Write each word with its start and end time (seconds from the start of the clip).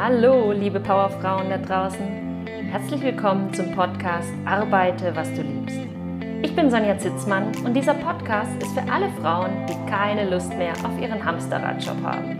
Hallo, 0.00 0.52
liebe 0.52 0.78
Powerfrauen 0.78 1.50
da 1.50 1.58
draußen. 1.58 2.46
Herzlich 2.70 3.02
willkommen 3.02 3.52
zum 3.52 3.72
Podcast 3.74 4.32
Arbeite, 4.44 5.10
was 5.16 5.34
du 5.34 5.42
liebst. 5.42 5.76
Ich 6.40 6.54
bin 6.54 6.70
Sonja 6.70 6.96
Zitzmann 6.96 7.50
und 7.64 7.74
dieser 7.74 7.94
Podcast 7.94 8.52
ist 8.62 8.78
für 8.78 8.92
alle 8.92 9.08
Frauen, 9.20 9.50
die 9.66 9.90
keine 9.90 10.30
Lust 10.30 10.56
mehr 10.56 10.72
auf 10.84 10.96
ihren 11.02 11.24
Hamsterradjob 11.24 12.00
haben. 12.04 12.38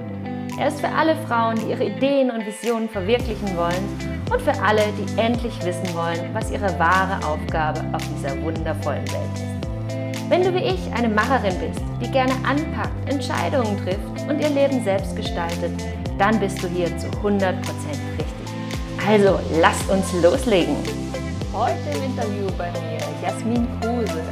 Er 0.56 0.68
ist 0.68 0.80
für 0.80 0.88
alle 0.88 1.16
Frauen, 1.26 1.56
die 1.56 1.72
ihre 1.72 1.86
Ideen 1.86 2.30
und 2.30 2.46
Visionen 2.46 2.88
verwirklichen 2.88 3.56
wollen 3.56 4.22
und 4.30 4.40
für 4.40 4.54
alle, 4.62 4.82
die 4.96 5.20
endlich 5.20 5.58
wissen 5.64 5.92
wollen, 5.96 6.32
was 6.32 6.52
ihre 6.52 6.78
wahre 6.78 7.26
Aufgabe 7.26 7.80
auf 7.92 8.02
dieser 8.14 8.40
wundervollen 8.40 9.08
Welt 9.10 9.34
ist. 9.34 10.30
Wenn 10.30 10.44
du 10.44 10.54
wie 10.54 10.74
ich 10.74 10.92
eine 10.94 11.08
Macherin 11.08 11.58
bist, 11.58 11.82
die 12.00 12.12
gerne 12.12 12.34
anpackt, 12.48 13.10
Entscheidungen 13.10 13.76
trifft 13.82 14.30
und 14.30 14.38
ihr 14.40 14.50
Leben 14.50 14.84
selbst 14.84 15.16
gestaltet, 15.16 15.72
dann 16.18 16.40
bist 16.40 16.62
du 16.62 16.68
hier 16.68 16.86
zu 16.98 17.06
100% 17.06 17.54
richtig. 17.54 18.26
Also 19.06 19.38
lasst 19.60 19.88
uns 19.88 20.12
loslegen. 20.20 20.76
Heute 21.52 21.96
im 21.96 22.02
Interview 22.02 22.46
bei 22.58 22.70
mir 22.72 22.98
Jasmin 23.22 23.68
Kruse, 23.80 24.22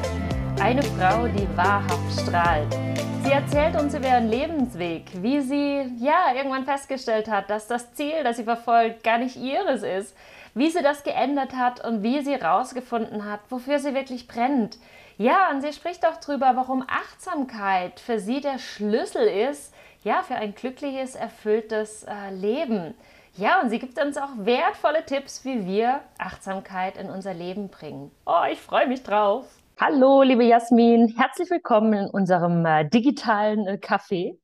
eine 0.60 0.82
Frau, 0.82 1.28
die 1.28 1.46
wahrhaft 1.56 2.20
strahlt. 2.20 2.76
Sie 3.22 3.30
erzählt 3.30 3.80
uns 3.80 3.94
über 3.94 4.08
ihren 4.08 4.28
Lebensweg, 4.28 5.04
wie 5.22 5.40
sie 5.40 5.92
ja 5.98 6.34
irgendwann 6.34 6.64
festgestellt 6.64 7.28
hat, 7.28 7.50
dass 7.50 7.68
das 7.68 7.94
Ziel, 7.94 8.24
das 8.24 8.36
sie 8.36 8.44
verfolgt, 8.44 9.04
gar 9.04 9.18
nicht 9.18 9.36
ihres 9.36 9.82
ist, 9.82 10.16
wie 10.54 10.70
sie 10.70 10.82
das 10.82 11.04
geändert 11.04 11.54
hat 11.54 11.84
und 11.84 12.02
wie 12.02 12.22
sie 12.22 12.32
herausgefunden 12.32 13.30
hat, 13.30 13.40
wofür 13.48 13.78
sie 13.78 13.94
wirklich 13.94 14.26
brennt. 14.26 14.78
Ja, 15.18 15.50
und 15.50 15.62
sie 15.62 15.72
spricht 15.72 16.06
auch 16.06 16.16
darüber, 16.16 16.52
warum 16.56 16.84
Achtsamkeit 16.88 18.00
für 18.00 18.18
sie 18.18 18.40
der 18.40 18.58
Schlüssel 18.58 19.26
ist, 19.26 19.72
ja, 20.06 20.22
für 20.22 20.36
ein 20.36 20.54
glückliches, 20.54 21.16
erfülltes 21.16 22.04
äh, 22.04 22.30
Leben. 22.30 22.94
Ja, 23.36 23.60
und 23.60 23.70
sie 23.70 23.80
gibt 23.80 24.00
uns 24.00 24.16
auch 24.16 24.30
wertvolle 24.38 25.04
Tipps, 25.04 25.44
wie 25.44 25.66
wir 25.66 26.00
Achtsamkeit 26.16 26.96
in 26.96 27.10
unser 27.10 27.34
Leben 27.34 27.70
bringen. 27.70 28.12
Oh, 28.24 28.44
ich 28.50 28.60
freue 28.60 28.86
mich 28.86 29.02
drauf. 29.02 29.46
Hallo, 29.80 30.22
liebe 30.22 30.44
Jasmin, 30.44 31.12
herzlich 31.18 31.50
willkommen 31.50 31.92
in 31.92 32.06
unserem 32.08 32.64
äh, 32.64 32.88
digitalen 32.88 33.66
äh, 33.66 33.80
Café. 33.82 34.38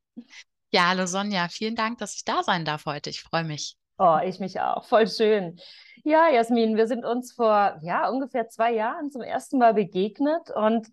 Ja, 0.73 0.89
hallo 0.89 1.07
Sonja, 1.07 1.47
vielen 1.49 1.77
Dank, 1.77 1.99
dass 1.99 2.17
ich 2.17 2.25
da 2.25 2.43
sein 2.43 2.65
darf 2.65 2.85
heute. 2.85 3.11
Ich 3.11 3.23
freue 3.23 3.45
mich. 3.45 3.77
Oh, 3.99 4.19
ich 4.25 4.41
mich 4.41 4.61
auch. 4.61 4.85
Voll 4.85 5.07
schön. 5.07 5.61
Ja, 6.03 6.29
Jasmin, 6.29 6.77
wir 6.77 6.89
sind 6.89 7.05
uns 7.05 7.35
vor 7.35 7.79
ja, 7.83 8.09
ungefähr 8.09 8.49
zwei 8.49 8.73
Jahren 8.73 9.13
zum 9.13 9.23
ersten 9.23 9.59
Mal 9.59 9.75
begegnet 9.75 10.51
und 10.51 10.89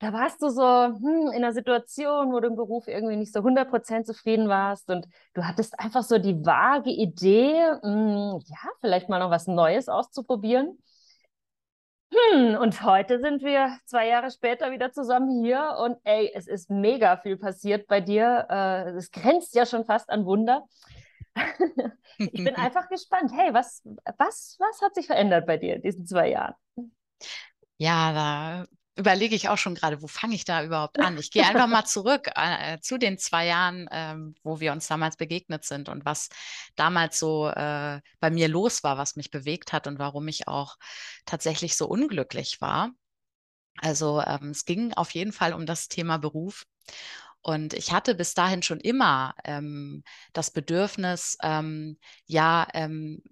da 0.00 0.14
warst 0.14 0.40
du 0.40 0.48
so 0.48 0.62
hm, 0.62 1.30
in 1.32 1.44
einer 1.44 1.52
Situation, 1.52 2.32
wo 2.32 2.40
du 2.40 2.48
im 2.48 2.56
Beruf 2.56 2.88
irgendwie 2.88 3.16
nicht 3.16 3.32
so 3.34 3.40
100% 3.40 4.04
zufrieden 4.04 4.48
warst 4.48 4.90
und 4.90 5.06
du 5.34 5.44
hattest 5.44 5.78
einfach 5.78 6.02
so 6.02 6.18
die 6.18 6.42
vage 6.44 6.90
Idee, 6.90 7.70
hm, 7.82 8.40
ja, 8.46 8.70
vielleicht 8.80 9.10
mal 9.10 9.18
noch 9.18 9.30
was 9.30 9.46
Neues 9.46 9.88
auszuprobieren. 9.88 10.78
Hm, 12.12 12.56
und 12.56 12.82
heute 12.82 13.20
sind 13.20 13.42
wir 13.42 13.78
zwei 13.84 14.08
Jahre 14.08 14.30
später 14.30 14.70
wieder 14.70 14.90
zusammen 14.90 15.44
hier 15.44 15.76
und 15.78 15.98
ey, 16.04 16.32
es 16.34 16.48
ist 16.48 16.70
mega 16.70 17.18
viel 17.18 17.36
passiert 17.36 17.86
bei 17.86 18.00
dir. 18.00 18.46
Äh, 18.48 18.90
es 18.92 19.10
grenzt 19.10 19.54
ja 19.54 19.66
schon 19.66 19.84
fast 19.84 20.08
an 20.08 20.24
Wunder. 20.24 20.64
ich 22.18 22.32
bin 22.32 22.54
einfach 22.56 22.88
gespannt. 22.88 23.32
Hey, 23.34 23.52
was, 23.52 23.82
was, 24.16 24.56
was 24.58 24.80
hat 24.80 24.94
sich 24.94 25.06
verändert 25.06 25.46
bei 25.46 25.58
dir 25.58 25.76
in 25.76 25.82
diesen 25.82 26.06
zwei 26.06 26.30
Jahren? 26.30 26.54
Ja, 27.76 28.12
da 28.12 28.79
überlege 28.96 29.34
ich 29.34 29.48
auch 29.48 29.58
schon 29.58 29.74
gerade, 29.74 30.02
wo 30.02 30.06
fange 30.06 30.34
ich 30.34 30.44
da 30.44 30.62
überhaupt 30.64 30.98
an? 30.98 31.16
Ich 31.18 31.30
gehe 31.30 31.46
einfach 31.46 31.66
mal 31.68 31.84
zurück 31.84 32.28
äh, 32.34 32.78
zu 32.80 32.98
den 32.98 33.18
zwei 33.18 33.46
Jahren, 33.46 33.88
ähm, 33.90 34.34
wo 34.42 34.60
wir 34.60 34.72
uns 34.72 34.86
damals 34.88 35.16
begegnet 35.16 35.64
sind 35.64 35.88
und 35.88 36.04
was 36.04 36.28
damals 36.76 37.18
so 37.18 37.48
äh, 37.48 38.00
bei 38.20 38.30
mir 38.30 38.48
los 38.48 38.82
war, 38.82 38.98
was 38.98 39.16
mich 39.16 39.30
bewegt 39.30 39.72
hat 39.72 39.86
und 39.86 39.98
warum 39.98 40.28
ich 40.28 40.48
auch 40.48 40.76
tatsächlich 41.24 41.76
so 41.76 41.86
unglücklich 41.86 42.60
war. 42.60 42.90
Also 43.78 44.20
ähm, 44.20 44.50
es 44.50 44.64
ging 44.64 44.92
auf 44.94 45.12
jeden 45.12 45.32
Fall 45.32 45.54
um 45.54 45.66
das 45.66 45.88
Thema 45.88 46.18
Beruf. 46.18 46.64
Und 47.42 47.72
ich 47.72 47.92
hatte 47.92 48.14
bis 48.14 48.34
dahin 48.34 48.62
schon 48.62 48.80
immer 48.80 49.34
ähm, 49.44 50.02
das 50.34 50.50
Bedürfnis, 50.50 51.38
ähm, 51.42 51.96
ja, 52.26 52.68
ähm, 52.74 53.22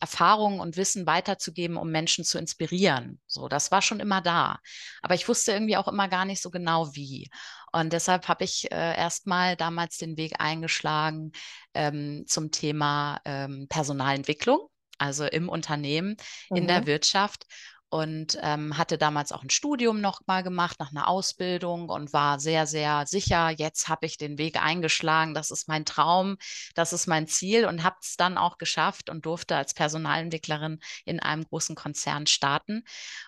Erfahrungen 0.00 0.60
und 0.60 0.76
Wissen 0.76 1.06
weiterzugeben, 1.06 1.76
um 1.76 1.90
Menschen 1.90 2.24
zu 2.24 2.38
inspirieren. 2.38 3.20
So, 3.26 3.48
das 3.48 3.70
war 3.70 3.82
schon 3.82 4.00
immer 4.00 4.20
da. 4.20 4.58
Aber 5.02 5.14
ich 5.14 5.28
wusste 5.28 5.52
irgendwie 5.52 5.76
auch 5.76 5.88
immer 5.88 6.08
gar 6.08 6.24
nicht 6.24 6.42
so 6.42 6.50
genau 6.50 6.94
wie. 6.94 7.30
Und 7.72 7.92
deshalb 7.92 8.28
habe 8.28 8.44
ich 8.44 8.70
äh, 8.70 8.96
erstmal 8.96 9.56
damals 9.56 9.96
den 9.96 10.16
Weg 10.16 10.34
eingeschlagen 10.38 11.32
ähm, 11.74 12.24
zum 12.26 12.50
Thema 12.50 13.20
ähm, 13.24 13.66
Personalentwicklung, 13.68 14.68
also 14.98 15.24
im 15.24 15.48
Unternehmen, 15.48 16.16
mhm. 16.50 16.56
in 16.56 16.66
der 16.68 16.82
mhm. 16.82 16.86
Wirtschaft 16.86 17.46
und 17.94 18.36
ähm, 18.42 18.76
hatte 18.76 18.98
damals 18.98 19.30
auch 19.30 19.44
ein 19.44 19.50
Studium 19.50 20.00
noch 20.00 20.20
mal 20.26 20.42
gemacht 20.42 20.80
nach 20.80 20.90
einer 20.90 21.06
Ausbildung 21.06 21.88
und 21.90 22.12
war 22.12 22.40
sehr, 22.40 22.66
sehr 22.66 23.06
sicher, 23.06 23.50
jetzt 23.50 23.88
habe 23.88 24.06
ich 24.06 24.18
den 24.18 24.36
Weg 24.36 24.60
eingeschlagen, 24.60 25.32
das 25.32 25.52
ist 25.52 25.68
mein 25.68 25.84
Traum, 25.84 26.36
das 26.74 26.92
ist 26.92 27.06
mein 27.06 27.28
Ziel 27.28 27.66
und 27.66 27.84
habe 27.84 27.94
es 28.02 28.16
dann 28.16 28.36
auch 28.36 28.58
geschafft 28.58 29.10
und 29.10 29.24
durfte 29.26 29.54
als 29.54 29.74
Personalentwicklerin 29.74 30.80
in 31.04 31.20
einem 31.20 31.44
großen 31.44 31.76
Konzern 31.76 32.26
starten. 32.26 32.82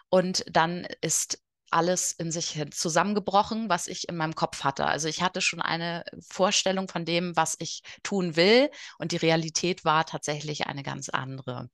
Und 0.09 0.45
dann 0.51 0.89
ist 1.01 1.39
alles 1.71 2.13
in 2.13 2.31
sich 2.31 2.63
zusammengebrochen, 2.71 3.69
was 3.69 3.87
ich 3.87 4.09
in 4.09 4.17
meinem 4.17 4.35
Kopf 4.35 4.65
hatte. 4.65 4.87
Also 4.87 5.09
ich 5.09 5.23
hatte 5.23 5.41
schon 5.41 5.61
eine 5.61 6.05
Vorstellung 6.29 6.89
von 6.89 7.05
dem, 7.05 7.37
was 7.37 7.57
ich 7.59 7.83
tun 8.03 8.37
will 8.37 8.71
und 8.99 9.13
die 9.13 9.17
Realität 9.17 9.85
war 9.85 10.05
tatsächlich 10.07 10.67
eine 10.67 10.83
ganz 10.83 11.09
andere. 11.09 11.71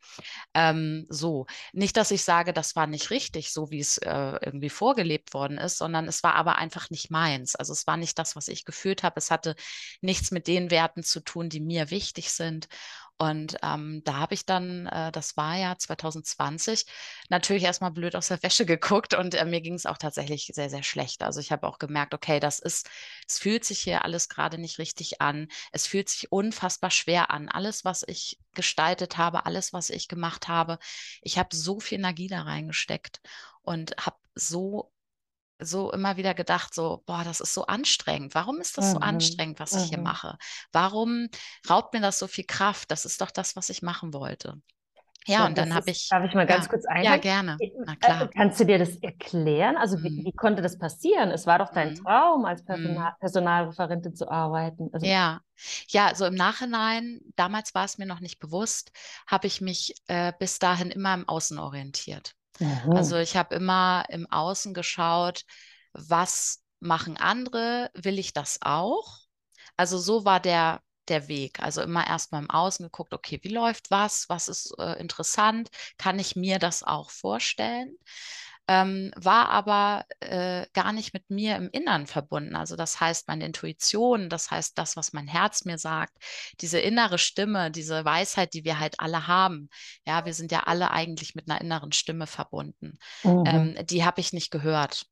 Ähm, 0.54 1.06
so, 1.08 1.46
nicht, 1.72 1.96
dass 1.96 2.10
ich 2.10 2.24
sage, 2.24 2.52
das 2.52 2.76
war 2.76 2.86
nicht 2.86 3.10
richtig, 3.10 3.52
so 3.52 3.70
wie 3.70 3.80
es 3.80 3.98
äh, 3.98 4.38
irgendwie 4.42 4.70
vorgelebt 4.70 5.34
worden 5.34 5.58
ist, 5.58 5.78
sondern 5.78 6.08
es 6.08 6.22
war 6.22 6.34
aber 6.34 6.56
einfach 6.56 6.90
nicht 6.90 7.10
meins. 7.10 7.54
Also 7.56 7.72
es 7.72 7.86
war 7.86 7.96
nicht 7.96 8.18
das, 8.18 8.36
was 8.36 8.48
ich 8.48 8.64
gefühlt 8.64 9.02
habe. 9.02 9.18
Es 9.18 9.30
hatte 9.30 9.54
nichts 10.00 10.30
mit 10.30 10.46
den 10.46 10.70
Werten 10.70 11.02
zu 11.02 11.20
tun, 11.20 11.48
die 11.48 11.60
mir 11.60 11.90
wichtig 11.90 12.32
sind. 12.32 12.68
Und 13.18 13.56
ähm, 13.62 14.02
da 14.04 14.14
habe 14.14 14.34
ich 14.34 14.46
dann, 14.46 14.86
äh, 14.86 15.12
das 15.12 15.36
war 15.36 15.56
ja 15.56 15.78
2020, 15.78 16.86
natürlich 17.28 17.62
erstmal 17.62 17.92
blöd 17.92 18.16
aus 18.16 18.28
der 18.28 18.42
Wäsche 18.42 18.66
geguckt 18.66 19.14
und 19.14 19.34
äh, 19.34 19.44
mir 19.44 19.60
ging 19.60 19.74
es 19.74 19.86
auch 19.86 19.98
tatsächlich 19.98 20.50
sehr, 20.54 20.70
sehr 20.70 20.82
schlecht. 20.82 21.22
Also 21.22 21.38
ich 21.40 21.52
habe 21.52 21.66
auch 21.68 21.78
gemerkt, 21.78 22.14
okay, 22.14 22.40
das 22.40 22.58
ist, 22.58 22.90
es 23.28 23.38
fühlt 23.38 23.64
sich 23.64 23.80
hier 23.80 24.04
alles 24.04 24.28
gerade 24.28 24.58
nicht 24.58 24.78
richtig 24.78 25.20
an. 25.20 25.48
Es 25.70 25.86
fühlt 25.86 26.08
sich 26.08 26.32
unfassbar 26.32 26.90
schwer 26.90 27.30
an. 27.30 27.48
Alles, 27.48 27.84
was 27.84 28.02
ich 28.06 28.38
gestaltet 28.54 29.18
habe, 29.18 29.46
alles, 29.46 29.72
was 29.72 29.90
ich 29.90 30.08
gemacht 30.08 30.48
habe, 30.48 30.78
ich 31.22 31.38
habe 31.38 31.54
so 31.54 31.80
viel 31.80 31.98
Energie 31.98 32.28
da 32.28 32.42
reingesteckt 32.42 33.20
und 33.62 33.94
habe 33.98 34.16
so 34.34 34.92
so 35.64 35.92
immer 35.92 36.16
wieder 36.16 36.34
gedacht, 36.34 36.74
so, 36.74 37.02
boah, 37.06 37.24
das 37.24 37.40
ist 37.40 37.54
so 37.54 37.66
anstrengend. 37.66 38.34
Warum 38.34 38.60
ist 38.60 38.78
das 38.78 38.86
mhm. 38.86 38.92
so 38.92 38.98
anstrengend, 38.98 39.60
was 39.60 39.72
mhm. 39.72 39.78
ich 39.78 39.84
hier 39.88 39.98
mhm. 39.98 40.04
mache? 40.04 40.38
Warum 40.72 41.28
raubt 41.68 41.94
mir 41.94 42.00
das 42.00 42.18
so 42.18 42.26
viel 42.26 42.44
Kraft? 42.44 42.90
Das 42.90 43.04
ist 43.04 43.20
doch 43.20 43.30
das, 43.30 43.56
was 43.56 43.68
ich 43.68 43.82
machen 43.82 44.12
wollte. 44.12 44.60
Ja, 45.26 45.40
so, 45.40 45.46
und 45.46 45.58
dann 45.58 45.74
habe 45.74 45.90
ich. 45.90 46.08
Darf 46.08 46.24
ich 46.24 46.34
mal 46.34 46.46
ganz 46.46 46.64
ja, 46.64 46.70
kurz 46.70 46.84
einhaken? 46.86 47.04
Ja, 47.04 47.16
gerne. 47.16 47.56
Äh, 47.60 47.70
Na 47.84 47.96
klar. 47.96 48.22
Äh, 48.22 48.28
kannst 48.34 48.58
du 48.58 48.64
dir 48.64 48.78
das 48.78 48.96
erklären? 48.96 49.76
Also, 49.76 49.98
mhm. 49.98 50.04
wie, 50.04 50.24
wie, 50.24 50.32
konnte 50.32 50.62
das 50.62 50.78
passieren? 50.78 51.30
Es 51.30 51.46
war 51.46 51.58
doch 51.58 51.70
dein 51.72 51.90
mhm. 51.90 51.96
Traum, 51.96 52.44
als 52.44 52.64
Personal, 52.64 53.12
mhm. 53.12 53.16
Personalreferentin 53.20 54.14
zu 54.14 54.30
arbeiten. 54.30 54.90
Also, 54.92 55.06
ja, 55.06 55.40
ja, 55.88 56.14
so 56.14 56.26
im 56.26 56.34
Nachhinein, 56.34 57.20
damals 57.36 57.74
war 57.74 57.84
es 57.84 57.98
mir 57.98 58.06
noch 58.06 58.20
nicht 58.20 58.40
bewusst, 58.40 58.90
habe 59.26 59.46
ich 59.46 59.60
mich 59.60 59.94
äh, 60.08 60.32
bis 60.38 60.58
dahin 60.58 60.90
immer 60.90 61.14
im 61.14 61.28
Außen 61.28 61.58
orientiert. 61.58 62.34
Mhm. 62.62 62.92
Also 62.96 63.16
ich 63.16 63.36
habe 63.36 63.54
immer 63.54 64.04
im 64.08 64.26
Außen 64.30 64.74
geschaut, 64.74 65.44
was 65.92 66.62
machen 66.80 67.16
andere, 67.16 67.90
will 67.94 68.18
ich 68.18 68.32
das 68.32 68.58
auch? 68.62 69.18
Also 69.76 69.98
so 69.98 70.24
war 70.24 70.40
der, 70.40 70.80
der 71.08 71.28
Weg. 71.28 71.60
Also 71.60 71.82
immer 71.82 72.06
erstmal 72.06 72.42
im 72.42 72.50
Außen 72.50 72.84
geguckt, 72.86 73.14
okay, 73.14 73.40
wie 73.42 73.48
läuft 73.52 73.90
was, 73.90 74.28
was 74.28 74.48
ist 74.48 74.74
äh, 74.78 74.98
interessant, 75.00 75.70
kann 75.98 76.18
ich 76.18 76.36
mir 76.36 76.58
das 76.58 76.82
auch 76.82 77.10
vorstellen? 77.10 77.96
Ähm, 78.68 79.10
war 79.16 79.48
aber 79.50 80.04
äh, 80.20 80.66
gar 80.72 80.92
nicht 80.92 81.12
mit 81.14 81.30
mir 81.30 81.56
im 81.56 81.68
Innern 81.70 82.06
verbunden. 82.06 82.54
Also 82.54 82.76
das 82.76 83.00
heißt, 83.00 83.28
meine 83.28 83.44
Intuition, 83.44 84.28
das 84.28 84.50
heißt 84.50 84.78
das, 84.78 84.96
was 84.96 85.12
mein 85.12 85.26
Herz 85.26 85.64
mir 85.64 85.78
sagt, 85.78 86.12
diese 86.60 86.78
innere 86.78 87.18
Stimme, 87.18 87.70
diese 87.70 88.04
Weisheit, 88.04 88.54
die 88.54 88.64
wir 88.64 88.78
halt 88.78 89.00
alle 89.00 89.26
haben. 89.26 89.68
Ja, 90.06 90.24
wir 90.24 90.34
sind 90.34 90.52
ja 90.52 90.60
alle 90.60 90.90
eigentlich 90.90 91.34
mit 91.34 91.50
einer 91.50 91.60
inneren 91.60 91.92
Stimme 91.92 92.26
verbunden. 92.26 92.98
Mhm. 93.24 93.44
Ähm, 93.46 93.86
die 93.86 94.04
habe 94.04 94.20
ich 94.20 94.32
nicht 94.32 94.50
gehört. 94.50 95.06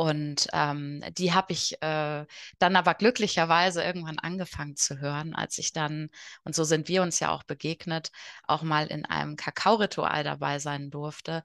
Und 0.00 0.46
ähm, 0.52 1.02
die 1.18 1.32
habe 1.32 1.52
ich 1.52 1.82
äh, 1.82 2.24
dann 2.60 2.76
aber 2.76 2.94
glücklicherweise 2.94 3.82
irgendwann 3.82 4.20
angefangen 4.20 4.76
zu 4.76 5.00
hören, 5.00 5.34
als 5.34 5.58
ich 5.58 5.72
dann, 5.72 6.10
und 6.44 6.54
so 6.54 6.62
sind 6.62 6.86
wir 6.86 7.02
uns 7.02 7.18
ja 7.18 7.32
auch 7.32 7.42
begegnet, 7.42 8.12
auch 8.46 8.62
mal 8.62 8.86
in 8.86 9.04
einem 9.06 9.34
Kakao-Ritual 9.34 10.22
dabei 10.22 10.60
sein 10.60 10.90
durfte, 10.90 11.42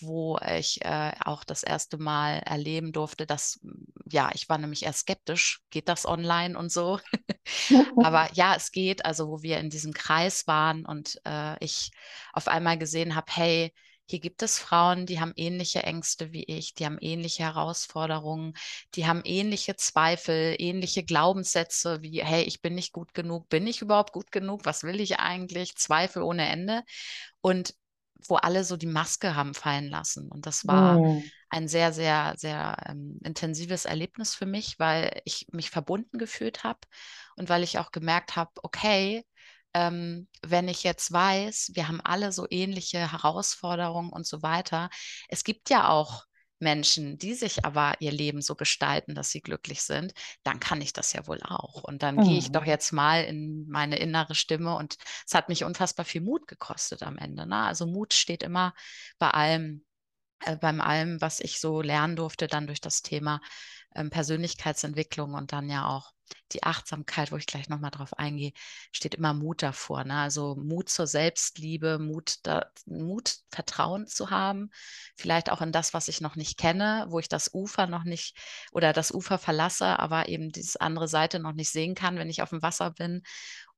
wo 0.00 0.38
ich 0.38 0.84
äh, 0.84 1.12
auch 1.20 1.44
das 1.44 1.62
erste 1.62 1.96
Mal 1.96 2.40
erleben 2.40 2.92
durfte, 2.92 3.24
dass, 3.24 3.58
ja, 4.04 4.30
ich 4.34 4.50
war 4.50 4.58
nämlich 4.58 4.82
eher 4.82 4.92
skeptisch, 4.92 5.62
geht 5.70 5.88
das 5.88 6.04
online 6.04 6.58
und 6.58 6.70
so. 6.70 7.00
aber 8.02 8.28
ja, 8.34 8.54
es 8.54 8.70
geht, 8.70 9.06
also 9.06 9.28
wo 9.28 9.42
wir 9.42 9.58
in 9.60 9.70
diesem 9.70 9.94
Kreis 9.94 10.46
waren 10.46 10.84
und 10.84 11.18
äh, 11.24 11.56
ich 11.64 11.90
auf 12.34 12.48
einmal 12.48 12.76
gesehen 12.76 13.14
habe, 13.14 13.32
hey, 13.32 13.72
hier 14.06 14.20
gibt 14.20 14.42
es 14.42 14.58
Frauen, 14.58 15.06
die 15.06 15.20
haben 15.20 15.32
ähnliche 15.36 15.82
Ängste 15.82 16.32
wie 16.32 16.44
ich, 16.44 16.74
die 16.74 16.84
haben 16.84 16.98
ähnliche 17.00 17.44
Herausforderungen, 17.44 18.54
die 18.94 19.06
haben 19.06 19.22
ähnliche 19.24 19.76
Zweifel, 19.76 20.56
ähnliche 20.58 21.04
Glaubenssätze 21.04 22.02
wie, 22.02 22.22
hey, 22.22 22.42
ich 22.44 22.60
bin 22.60 22.74
nicht 22.74 22.92
gut 22.92 23.14
genug, 23.14 23.48
bin 23.48 23.66
ich 23.66 23.80
überhaupt 23.82 24.12
gut 24.12 24.30
genug, 24.30 24.64
was 24.64 24.82
will 24.82 25.00
ich 25.00 25.18
eigentlich, 25.20 25.76
Zweifel 25.76 26.22
ohne 26.22 26.48
Ende. 26.48 26.82
Und 27.40 27.74
wo 28.28 28.36
alle 28.36 28.64
so 28.64 28.76
die 28.76 28.86
Maske 28.86 29.34
haben 29.34 29.54
fallen 29.54 29.88
lassen. 29.88 30.28
Und 30.28 30.46
das 30.46 30.66
war 30.66 30.98
mhm. 30.98 31.24
ein 31.50 31.68
sehr, 31.68 31.92
sehr, 31.92 32.34
sehr 32.36 32.76
ähm, 32.88 33.18
intensives 33.22 33.84
Erlebnis 33.84 34.34
für 34.34 34.46
mich, 34.46 34.78
weil 34.78 35.20
ich 35.24 35.46
mich 35.52 35.70
verbunden 35.70 36.18
gefühlt 36.18 36.64
habe 36.64 36.80
und 37.36 37.48
weil 37.48 37.62
ich 37.62 37.78
auch 37.78 37.90
gemerkt 37.90 38.36
habe, 38.36 38.50
okay, 38.62 39.24
ähm, 39.74 40.28
wenn 40.42 40.68
ich 40.68 40.84
jetzt 40.84 41.12
weiß, 41.12 41.72
wir 41.74 41.88
haben 41.88 42.00
alle 42.00 42.32
so 42.32 42.46
ähnliche 42.48 43.12
Herausforderungen 43.12 44.10
und 44.10 44.26
so 44.26 44.42
weiter. 44.42 44.88
Es 45.28 45.44
gibt 45.44 45.68
ja 45.70 45.88
auch 45.88 46.24
Menschen, 46.60 47.18
die 47.18 47.34
sich 47.34 47.64
aber 47.64 47.94
ihr 48.00 48.12
Leben 48.12 48.40
so 48.40 48.54
gestalten, 48.54 49.14
dass 49.14 49.30
sie 49.30 49.40
glücklich 49.40 49.82
sind, 49.82 50.14
dann 50.44 50.60
kann 50.60 50.80
ich 50.80 50.92
das 50.92 51.12
ja 51.12 51.26
wohl 51.26 51.40
auch. 51.42 51.82
Und 51.82 52.02
dann 52.02 52.16
mhm. 52.16 52.24
gehe 52.24 52.38
ich 52.38 52.52
doch 52.52 52.62
mhm. 52.62 52.68
jetzt 52.68 52.92
mal 52.92 53.24
in 53.24 53.68
meine 53.68 53.98
innere 53.98 54.34
Stimme 54.34 54.76
und 54.76 54.96
es 55.26 55.34
hat 55.34 55.48
mich 55.48 55.64
unfassbar 55.64 56.04
viel 56.04 56.22
Mut 56.22 56.46
gekostet 56.46 57.02
am 57.02 57.18
Ende. 57.18 57.46
Ne? 57.46 57.56
Also 57.56 57.86
Mut 57.86 58.14
steht 58.14 58.42
immer 58.42 58.74
bei 59.18 59.30
allem, 59.30 59.84
äh, 60.40 60.56
beim 60.56 60.80
allem, 60.80 61.20
was 61.20 61.40
ich 61.40 61.60
so 61.60 61.82
lernen 61.82 62.16
durfte, 62.16 62.46
dann 62.46 62.66
durch 62.66 62.80
das 62.80 63.02
Thema 63.02 63.40
ähm, 63.94 64.10
Persönlichkeitsentwicklung 64.10 65.34
und 65.34 65.52
dann 65.52 65.68
ja 65.68 65.88
auch 65.88 66.13
die 66.52 66.62
Achtsamkeit, 66.62 67.32
wo 67.32 67.36
ich 67.36 67.46
gleich 67.46 67.68
nochmal 67.68 67.90
drauf 67.90 68.16
eingehe, 68.18 68.52
steht 68.92 69.14
immer 69.14 69.34
Mut 69.34 69.62
davor. 69.62 70.04
Ne? 70.04 70.14
Also 70.14 70.56
Mut 70.56 70.88
zur 70.88 71.06
Selbstliebe, 71.06 71.98
Mut, 71.98 72.36
da, 72.42 72.66
Mut, 72.86 73.36
Vertrauen 73.50 74.06
zu 74.06 74.30
haben, 74.30 74.70
vielleicht 75.16 75.50
auch 75.50 75.60
in 75.60 75.72
das, 75.72 75.94
was 75.94 76.08
ich 76.08 76.20
noch 76.20 76.36
nicht 76.36 76.58
kenne, 76.58 77.06
wo 77.08 77.18
ich 77.18 77.28
das 77.28 77.52
Ufer 77.52 77.86
noch 77.86 78.04
nicht 78.04 78.36
oder 78.72 78.92
das 78.92 79.12
Ufer 79.12 79.38
verlasse, 79.38 79.98
aber 79.98 80.28
eben 80.28 80.50
diese 80.50 80.80
andere 80.80 81.08
Seite 81.08 81.38
noch 81.40 81.52
nicht 81.52 81.70
sehen 81.70 81.94
kann, 81.94 82.16
wenn 82.16 82.30
ich 82.30 82.42
auf 82.42 82.50
dem 82.50 82.62
Wasser 82.62 82.90
bin. 82.92 83.22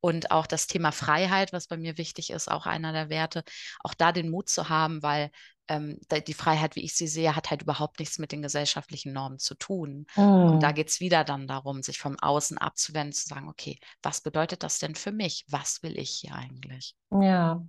Und 0.01 0.31
auch 0.31 0.47
das 0.47 0.67
Thema 0.67 0.93
Freiheit, 0.93 1.53
was 1.53 1.67
bei 1.67 1.77
mir 1.77 1.99
wichtig 1.99 2.31
ist, 2.31 2.49
auch 2.49 2.67
einer 2.67 2.93
der 2.93 3.09
Werte, 3.09 3.43
auch 3.81 3.95
da 3.95 4.13
den 4.13 4.31
Mut 4.31 4.49
zu 4.49 4.69
haben, 4.69 5.03
weil 5.03 5.31
ähm, 5.69 5.99
die 6.27 6.35
Freiheit, 6.35 6.77
wie 6.77 6.85
ich 6.85 6.95
sie 6.95 7.07
sehe, 7.07 7.35
hat 7.35 7.51
halt 7.51 7.63
überhaupt 7.63 7.99
nichts 7.99 8.19
mit 8.19 8.33
den 8.33 8.43
gesellschaftlichen 8.43 9.13
Normen 9.13 9.39
zu 9.39 9.55
tun. 9.55 10.07
Mm. 10.17 10.21
Und 10.21 10.63
da 10.63 10.71
mm. 10.71 10.75
geht 10.75 10.89
es 10.89 11.01
wieder 11.01 11.25
dann 11.25 11.47
darum, 11.47 11.83
sich 11.83 11.99
vom 11.99 12.17
Außen 12.21 12.59
abzuwenden, 12.59 13.13
zu 13.13 13.29
sagen, 13.29 13.49
okay, 13.49 13.79
was 14.03 14.21
bedeutet 14.21 14.63
das 14.63 14.79
denn 14.79 14.95
für 14.95 15.13
mich? 15.13 15.45
Was 15.49 15.83
will 15.83 15.99
ich 15.99 16.11
hier 16.11 16.35
eigentlich? 16.35 16.95
Ja, 17.11 17.63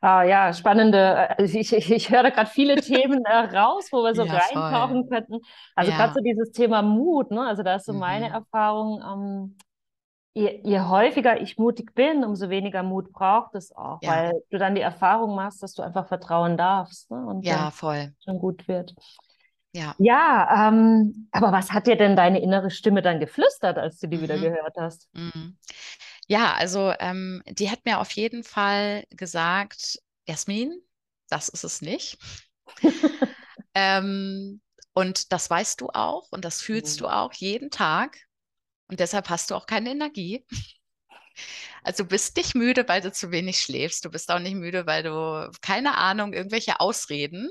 ah, 0.00 0.22
ja, 0.22 0.52
spannende. 0.52 1.28
Äh, 1.38 1.44
ich, 1.44 1.72
ich, 1.72 1.90
ich 1.90 2.10
höre 2.10 2.30
gerade 2.30 2.50
viele 2.50 2.76
Themen 2.76 3.24
äh, 3.24 3.56
raus, 3.56 3.88
wo 3.90 4.02
wir 4.02 4.14
so 4.14 4.24
ja, 4.24 4.34
reintauchen 4.34 5.02
voll. 5.02 5.08
könnten. 5.08 5.38
Also 5.74 5.90
ja. 5.90 5.96
gerade 5.96 6.14
so 6.14 6.20
dieses 6.20 6.52
Thema 6.52 6.82
Mut, 6.82 7.30
ne? 7.30 7.46
Also 7.46 7.62
da 7.62 7.76
ist 7.76 7.86
so 7.86 7.92
mhm. 7.92 8.00
meine 8.00 8.28
Erfahrung. 8.30 9.02
Ähm, 9.02 9.56
je, 10.34 10.60
je 10.64 10.80
häufiger 10.80 11.40
ich 11.40 11.56
mutig 11.56 11.94
bin, 11.94 12.24
umso 12.24 12.50
weniger 12.50 12.82
Mut 12.82 13.12
braucht 13.12 13.54
es 13.54 13.74
auch, 13.74 14.00
ja. 14.02 14.10
weil 14.10 14.42
du 14.50 14.58
dann 14.58 14.74
die 14.74 14.80
Erfahrung 14.80 15.34
machst, 15.34 15.62
dass 15.62 15.74
du 15.74 15.82
einfach 15.82 16.08
vertrauen 16.08 16.56
darfst 16.56 17.10
ne? 17.10 17.24
und 17.24 17.46
ja, 17.46 17.70
voll. 17.70 18.12
schon 18.24 18.38
gut 18.38 18.66
wird. 18.68 18.94
Ja, 19.72 19.94
ja 19.98 20.68
ähm, 20.68 21.28
aber 21.32 21.52
was 21.52 21.72
hat 21.72 21.86
dir 21.86 21.96
denn 21.96 22.16
deine 22.16 22.40
innere 22.40 22.70
Stimme 22.70 23.02
dann 23.02 23.20
geflüstert, 23.20 23.78
als 23.78 23.98
du 23.98 24.08
die 24.08 24.18
mhm. 24.18 24.22
wieder 24.22 24.38
gehört 24.38 24.76
hast? 24.76 25.08
Mhm. 25.12 25.56
Ja, 26.26 26.54
also 26.54 26.92
ähm, 26.98 27.42
die 27.46 27.70
hat 27.70 27.84
mir 27.84 28.00
auf 28.00 28.10
jeden 28.12 28.44
Fall 28.44 29.04
gesagt, 29.10 29.98
Jasmin, 30.26 30.80
das 31.28 31.48
ist 31.48 31.64
es 31.64 31.80
nicht. 31.80 32.18
ähm, 33.74 34.60
und 34.94 35.32
das 35.32 35.50
weißt 35.50 35.80
du 35.80 35.88
auch 35.92 36.28
und 36.30 36.44
das 36.44 36.60
fühlst 36.60 37.00
mhm. 37.00 37.04
du 37.04 37.08
auch 37.12 37.32
jeden 37.34 37.70
Tag. 37.70 38.18
Und 38.88 39.00
deshalb 39.00 39.28
hast 39.30 39.50
du 39.50 39.54
auch 39.54 39.66
keine 39.66 39.90
Energie. 39.90 40.44
Also 41.82 42.04
du 42.04 42.08
bist 42.08 42.36
nicht 42.36 42.54
müde, 42.54 42.88
weil 42.88 43.00
du 43.00 43.12
zu 43.12 43.30
wenig 43.30 43.58
schläfst. 43.58 44.04
Du 44.04 44.10
bist 44.10 44.30
auch 44.30 44.38
nicht 44.38 44.54
müde, 44.54 44.86
weil 44.86 45.02
du, 45.02 45.50
keine 45.60 45.96
Ahnung, 45.96 46.32
irgendwelche 46.32 46.80
Ausreden, 46.80 47.50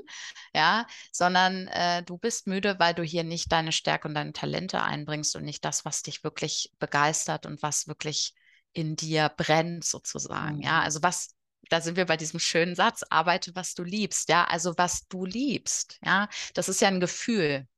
ja, 0.54 0.86
sondern 1.12 1.68
äh, 1.68 2.02
du 2.02 2.18
bist 2.18 2.46
müde, 2.46 2.78
weil 2.78 2.94
du 2.94 3.02
hier 3.02 3.24
nicht 3.24 3.52
deine 3.52 3.72
Stärke 3.72 4.08
und 4.08 4.14
deine 4.14 4.32
Talente 4.32 4.82
einbringst 4.82 5.36
und 5.36 5.44
nicht 5.44 5.64
das, 5.64 5.84
was 5.84 6.02
dich 6.02 6.24
wirklich 6.24 6.72
begeistert 6.78 7.46
und 7.46 7.62
was 7.62 7.86
wirklich 7.86 8.34
in 8.72 8.96
dir 8.96 9.30
brennt, 9.36 9.84
sozusagen. 9.84 10.60
Ja, 10.60 10.78
mhm. 10.78 10.84
also 10.84 11.02
was, 11.02 11.34
da 11.70 11.80
sind 11.80 11.96
wir 11.96 12.06
bei 12.06 12.16
diesem 12.16 12.40
schönen 12.40 12.74
Satz, 12.74 13.04
arbeite, 13.08 13.54
was 13.54 13.74
du 13.74 13.84
liebst, 13.84 14.28
ja, 14.28 14.44
also 14.44 14.74
was 14.76 15.06
du 15.06 15.24
liebst, 15.24 15.98
ja, 16.04 16.28
das 16.54 16.68
ist 16.68 16.80
ja 16.80 16.88
ein 16.88 17.00
Gefühl. 17.00 17.68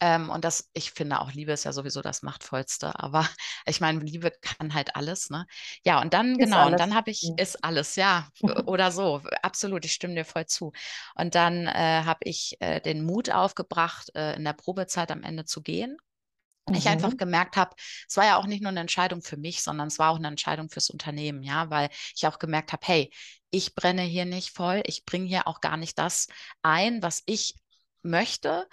Ähm, 0.00 0.30
und 0.30 0.44
das, 0.44 0.70
ich 0.72 0.92
finde 0.92 1.20
auch, 1.20 1.32
Liebe 1.32 1.52
ist 1.52 1.64
ja 1.64 1.72
sowieso 1.72 2.02
das 2.02 2.22
Machtvollste. 2.22 2.92
Aber 2.98 3.28
ich 3.66 3.80
meine, 3.80 4.00
Liebe 4.00 4.32
kann 4.40 4.74
halt 4.74 4.96
alles, 4.96 5.30
ne? 5.30 5.46
Ja, 5.84 6.00
und 6.00 6.14
dann, 6.14 6.32
ist 6.32 6.38
genau, 6.38 6.58
alles. 6.58 6.72
und 6.72 6.80
dann 6.80 6.94
habe 6.94 7.10
ich, 7.10 7.30
ist 7.36 7.64
alles, 7.64 7.96
ja, 7.96 8.28
oder 8.66 8.90
so. 8.90 9.22
Absolut, 9.42 9.84
ich 9.84 9.92
stimme 9.92 10.14
dir 10.14 10.24
voll 10.24 10.46
zu. 10.46 10.72
Und 11.14 11.34
dann 11.34 11.66
äh, 11.66 12.02
habe 12.04 12.20
ich 12.24 12.56
äh, 12.60 12.80
den 12.80 13.04
Mut 13.04 13.30
aufgebracht, 13.30 14.10
äh, 14.14 14.34
in 14.36 14.44
der 14.44 14.52
Probezeit 14.52 15.10
am 15.10 15.22
Ende 15.22 15.44
zu 15.44 15.62
gehen. 15.62 15.96
Mhm. 16.68 16.74
Ich 16.74 16.88
einfach 16.88 17.16
gemerkt 17.16 17.56
habe, 17.56 17.74
es 18.08 18.16
war 18.16 18.24
ja 18.24 18.36
auch 18.36 18.46
nicht 18.46 18.62
nur 18.62 18.70
eine 18.70 18.80
Entscheidung 18.80 19.22
für 19.22 19.36
mich, 19.36 19.62
sondern 19.62 19.88
es 19.88 19.98
war 19.98 20.10
auch 20.10 20.16
eine 20.16 20.28
Entscheidung 20.28 20.68
fürs 20.68 20.90
Unternehmen, 20.90 21.42
ja, 21.42 21.70
weil 21.70 21.88
ich 22.14 22.26
auch 22.26 22.38
gemerkt 22.38 22.72
habe, 22.72 22.86
hey, 22.86 23.10
ich 23.50 23.74
brenne 23.74 24.02
hier 24.02 24.26
nicht 24.26 24.50
voll, 24.50 24.82
ich 24.86 25.04
bringe 25.04 25.26
hier 25.26 25.46
auch 25.46 25.60
gar 25.60 25.76
nicht 25.76 25.98
das 25.98 26.28
ein, 26.62 27.02
was 27.02 27.22
ich 27.26 27.54
möchte, 28.02 28.68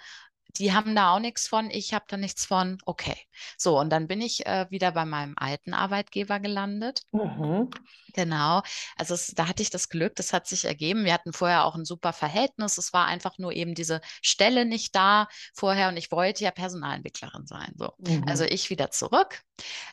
die 0.58 0.72
haben 0.72 0.94
da 0.94 1.14
auch 1.14 1.20
nichts 1.20 1.48
von, 1.48 1.70
ich 1.70 1.94
habe 1.94 2.04
da 2.08 2.16
nichts 2.16 2.46
von, 2.46 2.78
okay. 2.84 3.16
So, 3.56 3.78
und 3.78 3.90
dann 3.90 4.06
bin 4.06 4.20
ich 4.20 4.46
äh, 4.46 4.66
wieder 4.70 4.92
bei 4.92 5.04
meinem 5.04 5.34
alten 5.36 5.74
Arbeitgeber 5.74 6.40
gelandet. 6.40 7.02
Mhm. 7.12 7.70
Genau, 8.14 8.62
also 8.96 9.14
es, 9.14 9.28
da 9.34 9.46
hatte 9.46 9.62
ich 9.62 9.70
das 9.70 9.88
Glück, 9.88 10.16
das 10.16 10.32
hat 10.32 10.46
sich 10.46 10.64
ergeben. 10.64 11.04
Wir 11.04 11.12
hatten 11.12 11.32
vorher 11.32 11.66
auch 11.66 11.74
ein 11.74 11.84
super 11.84 12.12
Verhältnis. 12.12 12.78
Es 12.78 12.92
war 12.92 13.06
einfach 13.06 13.36
nur 13.38 13.52
eben 13.52 13.74
diese 13.74 14.00
Stelle 14.22 14.64
nicht 14.64 14.94
da 14.94 15.28
vorher 15.54 15.88
und 15.88 15.96
ich 15.96 16.10
wollte 16.10 16.44
ja 16.44 16.50
Personalentwicklerin 16.50 17.46
sein. 17.46 17.74
So. 17.76 17.92
Also 17.98 18.12
mhm. 18.12 18.24
Also 18.28 18.44
ich 18.44 18.70
wieder 18.70 18.90
zurück. 18.90 19.42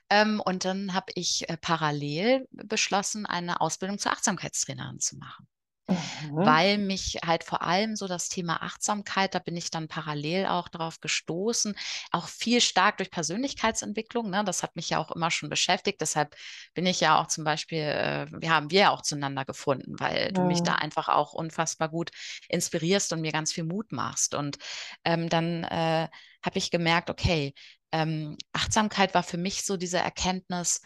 Ähm, 0.09 0.41
und 0.43 0.65
dann 0.65 0.93
habe 0.93 1.11
ich 1.15 1.49
äh, 1.49 1.57
parallel 1.57 2.47
beschlossen, 2.51 3.25
eine 3.25 3.61
Ausbildung 3.61 3.99
zur 3.99 4.11
Achtsamkeitstrainerin 4.11 4.99
zu 4.99 5.17
machen. 5.17 5.47
Mhm. 5.87 5.97
weil 6.31 6.77
mich 6.77 7.19
halt 7.25 7.43
vor 7.43 7.61
allem 7.61 7.97
so 7.97 8.07
das 8.07 8.29
Thema 8.29 8.61
Achtsamkeit, 8.63 9.35
da 9.35 9.39
bin 9.39 9.57
ich 9.57 9.69
dann 9.69 9.89
parallel 9.89 10.45
auch 10.45 10.69
darauf 10.69 11.01
gestoßen, 11.01 11.75
auch 12.11 12.27
viel 12.29 12.61
stark 12.61 12.97
durch 12.97 13.11
Persönlichkeitsentwicklung. 13.11 14.29
Ne? 14.29 14.43
Das 14.45 14.63
hat 14.63 14.77
mich 14.77 14.89
ja 14.89 14.99
auch 14.99 15.11
immer 15.11 15.29
schon 15.29 15.49
beschäftigt. 15.49 15.99
Deshalb 15.99 16.35
bin 16.73 16.85
ich 16.85 17.01
ja 17.01 17.21
auch 17.21 17.27
zum 17.27 17.43
Beispiel, 17.43 17.79
äh, 17.79 18.27
wir 18.31 18.49
haben 18.49 18.71
wir 18.71 18.79
ja 18.79 18.89
auch 18.91 19.01
zueinander 19.01 19.43
gefunden, 19.43 19.99
weil 19.99 20.29
mhm. 20.29 20.33
du 20.35 20.41
mich 20.43 20.61
da 20.61 20.75
einfach 20.75 21.09
auch 21.09 21.33
unfassbar 21.33 21.89
gut 21.89 22.11
inspirierst 22.47 23.11
und 23.11 23.21
mir 23.21 23.33
ganz 23.33 23.51
viel 23.51 23.65
Mut 23.65 23.91
machst. 23.91 24.35
Und 24.35 24.57
ähm, 25.03 25.27
dann 25.27 25.65
äh, 25.65 26.07
habe 26.43 26.57
ich 26.57 26.71
gemerkt, 26.71 27.09
okay, 27.09 27.53
ähm, 27.91 28.37
Achtsamkeit 28.53 29.13
war 29.13 29.23
für 29.23 29.37
mich 29.37 29.63
so 29.63 29.77
diese 29.77 29.99
Erkenntnis, 29.99 30.81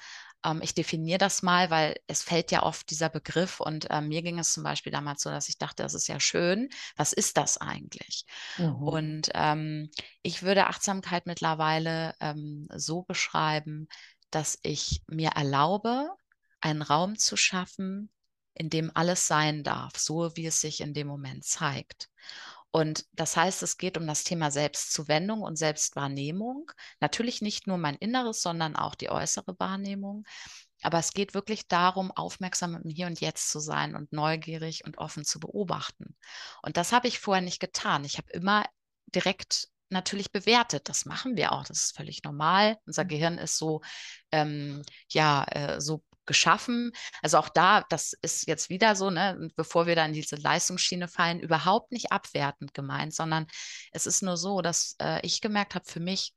ähm, 0.46 0.62
ich 0.62 0.74
definiere 0.74 1.18
das 1.18 1.42
mal, 1.42 1.70
weil 1.70 1.96
es 2.08 2.24
fällt 2.24 2.52
ja 2.52 2.64
oft 2.64 2.90
dieser 2.90 3.10
Begriff 3.10 3.60
und 3.60 3.90
äh, 3.90 4.02
mir 4.02 4.22
ging 4.22 4.40
es 4.40 4.54
zum 4.54 4.64
Beispiel 4.64 4.92
damals 4.92 5.22
so, 5.22 5.30
dass 5.30 5.50
ich 5.50 5.58
dachte, 5.58 5.84
das 5.84 5.94
ist 5.94 6.08
ja 6.08 6.20
schön. 6.20 6.70
Was 6.96 7.14
ist 7.14 7.38
das 7.38 7.58
eigentlich? 7.58 8.26
Mhm. 8.58 8.76
Und 8.76 9.30
ähm, 9.34 9.90
ich 10.22 10.44
würde 10.44 10.68
Achtsamkeit 10.68 11.26
mittlerweile 11.26 12.16
ähm, 12.20 12.68
so 12.76 13.04
beschreiben, 13.04 13.88
dass 14.32 14.60
ich 14.64 15.02
mir 15.08 15.30
erlaube, 15.36 16.10
einen 16.62 16.82
Raum 16.82 17.18
zu 17.18 17.38
schaffen, 17.38 18.10
in 18.54 18.70
dem 18.70 18.92
alles 18.94 19.28
sein 19.28 19.64
darf, 19.64 19.98
so 19.98 20.36
wie 20.36 20.48
es 20.48 20.62
sich 20.62 20.82
in 20.82 20.94
dem 20.94 21.08
Moment 21.08 21.46
zeigt. 21.46 22.10
Und 22.72 23.06
das 23.14 23.36
heißt, 23.38 23.64
es 23.64 23.78
geht 23.78 23.98
um 23.98 24.06
das 24.06 24.24
Thema 24.24 24.52
Selbstzuwendung 24.52 25.42
und 25.42 25.58
Selbstwahrnehmung. 25.58 26.72
Natürlich 27.00 27.42
nicht 27.42 27.66
nur 27.66 27.78
mein 27.78 27.96
Inneres, 27.96 28.42
sondern 28.42 28.76
auch 28.76 28.96
die 28.96 29.10
äußere 29.10 29.56
Wahrnehmung. 29.58 30.26
Aber 30.84 31.00
es 31.00 31.14
geht 31.14 31.34
wirklich 31.34 31.68
darum, 31.68 32.12
aufmerksam 32.12 32.76
im 32.76 32.90
Hier 32.90 33.08
und 33.08 33.20
Jetzt 33.20 33.50
zu 33.50 33.60
sein 33.60 33.96
und 33.96 34.14
neugierig 34.14 34.86
und 34.86 34.98
offen 34.98 35.26
zu 35.26 35.40
beobachten. 35.40 36.16
Und 36.62 36.78
das 36.78 36.92
habe 36.92 37.08
ich 37.08 37.20
vorher 37.20 37.42
nicht 37.42 37.60
getan. 37.60 38.06
Ich 38.06 38.18
habe 38.18 38.32
immer 38.32 38.66
direkt 39.08 39.70
natürlich 39.90 40.32
bewertet. 40.32 40.90
Das 40.90 41.06
machen 41.06 41.36
wir 41.36 41.54
auch. 41.54 41.64
Das 41.66 41.86
ist 41.86 41.98
völlig 41.98 42.24
normal. 42.24 42.78
Unser 42.86 43.06
mhm. 43.06 43.08
Gehirn 43.08 43.38
ist 43.38 43.58
so, 43.58 43.82
ähm, 44.32 44.84
ja, 45.10 45.46
äh, 45.46 45.82
so 45.82 46.04
geschaffen. 46.28 46.92
Also 47.22 47.38
auch 47.38 47.50
da, 47.50 47.84
das 47.90 48.14
ist 48.22 48.48
jetzt 48.48 48.70
wieder 48.70 48.96
so, 48.96 49.10
ne, 49.10 49.50
bevor 49.56 49.88
wir 49.88 49.96
dann 49.96 50.10
in 50.10 50.14
diese 50.14 50.36
Leistungsschiene 50.36 51.08
fallen, 51.08 51.40
überhaupt 51.40 51.92
nicht 51.92 52.12
abwertend 52.12 52.74
gemeint, 52.74 53.14
sondern 53.14 53.48
es 53.92 54.06
ist 54.06 54.22
nur 54.22 54.38
so, 54.38 54.62
dass 54.62 54.96
äh, 55.02 55.26
ich 55.26 55.42
gemerkt 55.42 55.74
habe, 55.76 55.86
für 55.86 56.00
mich, 56.00 56.34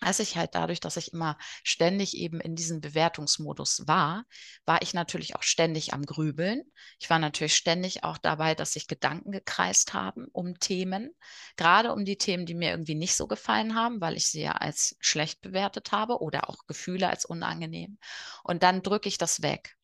als 0.00 0.18
ich 0.18 0.36
halt 0.36 0.54
dadurch, 0.54 0.80
dass 0.80 0.96
ich 0.96 1.12
immer 1.12 1.38
ständig 1.64 2.16
eben 2.16 2.40
in 2.40 2.54
diesem 2.54 2.80
Bewertungsmodus 2.80 3.86
war, 3.86 4.24
war 4.66 4.82
ich 4.82 4.94
natürlich 4.94 5.36
auch 5.36 5.42
ständig 5.42 5.94
am 5.94 6.04
Grübeln. 6.04 6.62
Ich 6.98 7.08
war 7.08 7.18
natürlich 7.18 7.56
ständig 7.56 8.04
auch 8.04 8.18
dabei, 8.18 8.54
dass 8.54 8.72
sich 8.72 8.88
Gedanken 8.88 9.32
gekreist 9.32 9.94
haben 9.94 10.26
um 10.32 10.58
Themen, 10.58 11.10
gerade 11.56 11.92
um 11.92 12.04
die 12.04 12.18
Themen, 12.18 12.46
die 12.46 12.54
mir 12.54 12.70
irgendwie 12.70 12.94
nicht 12.94 13.16
so 13.16 13.26
gefallen 13.26 13.74
haben, 13.74 14.00
weil 14.00 14.16
ich 14.16 14.28
sie 14.28 14.42
ja 14.42 14.52
als 14.52 14.96
schlecht 15.00 15.40
bewertet 15.40 15.92
habe 15.92 16.20
oder 16.20 16.50
auch 16.50 16.66
Gefühle 16.66 17.08
als 17.08 17.24
unangenehm. 17.24 17.98
Und 18.42 18.62
dann 18.62 18.82
drücke 18.82 19.08
ich 19.08 19.18
das 19.18 19.42
weg. 19.42 19.76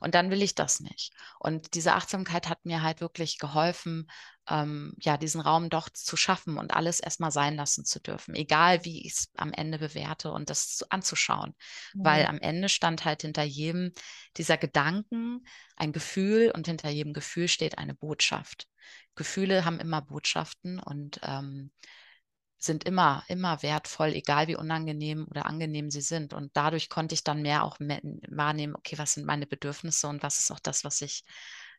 Und 0.00 0.14
dann 0.14 0.30
will 0.30 0.42
ich 0.42 0.54
das 0.54 0.80
nicht. 0.80 1.12
Und 1.38 1.74
diese 1.74 1.94
Achtsamkeit 1.94 2.48
hat 2.48 2.64
mir 2.64 2.82
halt 2.82 3.00
wirklich 3.00 3.38
geholfen, 3.38 4.10
ähm, 4.48 4.94
ja, 4.98 5.16
diesen 5.16 5.40
Raum 5.40 5.70
doch 5.70 5.88
zu 5.88 6.16
schaffen 6.16 6.58
und 6.58 6.74
alles 6.74 7.00
erstmal 7.00 7.30
sein 7.30 7.54
lassen 7.54 7.84
zu 7.84 8.00
dürfen, 8.00 8.34
egal 8.34 8.84
wie 8.84 9.06
ich 9.06 9.12
es 9.12 9.30
am 9.36 9.52
Ende 9.52 9.78
bewerte 9.78 10.32
und 10.32 10.50
das 10.50 10.76
zu, 10.76 10.90
anzuschauen. 10.90 11.54
Mhm. 11.94 12.04
Weil 12.04 12.26
am 12.26 12.38
Ende 12.38 12.68
stand 12.68 13.04
halt 13.04 13.22
hinter 13.22 13.44
jedem 13.44 13.92
dieser 14.36 14.58
Gedanken 14.58 15.46
ein 15.76 15.92
Gefühl 15.92 16.50
und 16.54 16.66
hinter 16.66 16.90
jedem 16.90 17.12
Gefühl 17.12 17.48
steht 17.48 17.78
eine 17.78 17.94
Botschaft. 17.94 18.66
Gefühle 19.14 19.64
haben 19.64 19.78
immer 19.78 20.02
Botschaften 20.02 20.80
und 20.80 21.20
ähm, 21.22 21.70
sind 22.64 22.84
immer, 22.84 23.24
immer 23.28 23.62
wertvoll, 23.62 24.08
egal 24.08 24.46
wie 24.46 24.56
unangenehm 24.56 25.26
oder 25.30 25.46
angenehm 25.46 25.90
sie 25.90 26.00
sind. 26.00 26.32
Und 26.32 26.50
dadurch 26.54 26.88
konnte 26.88 27.14
ich 27.14 27.24
dann 27.24 27.42
mehr 27.42 27.64
auch 27.64 27.78
wahrnehmen, 27.80 28.74
okay, 28.76 28.98
was 28.98 29.14
sind 29.14 29.26
meine 29.26 29.46
Bedürfnisse 29.46 30.08
und 30.08 30.22
was 30.22 30.38
ist 30.38 30.50
auch 30.50 30.60
das, 30.60 30.84
was 30.84 31.00
ich, 31.02 31.24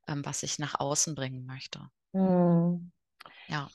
ähm, 0.07 0.25
was 0.25 0.43
ich 0.43 0.59
nach 0.59 0.79
außen 0.79 1.15
bringen 1.15 1.45
möchte. 1.45 1.79
Mhm. 2.13 2.91
Ja. 3.47 3.67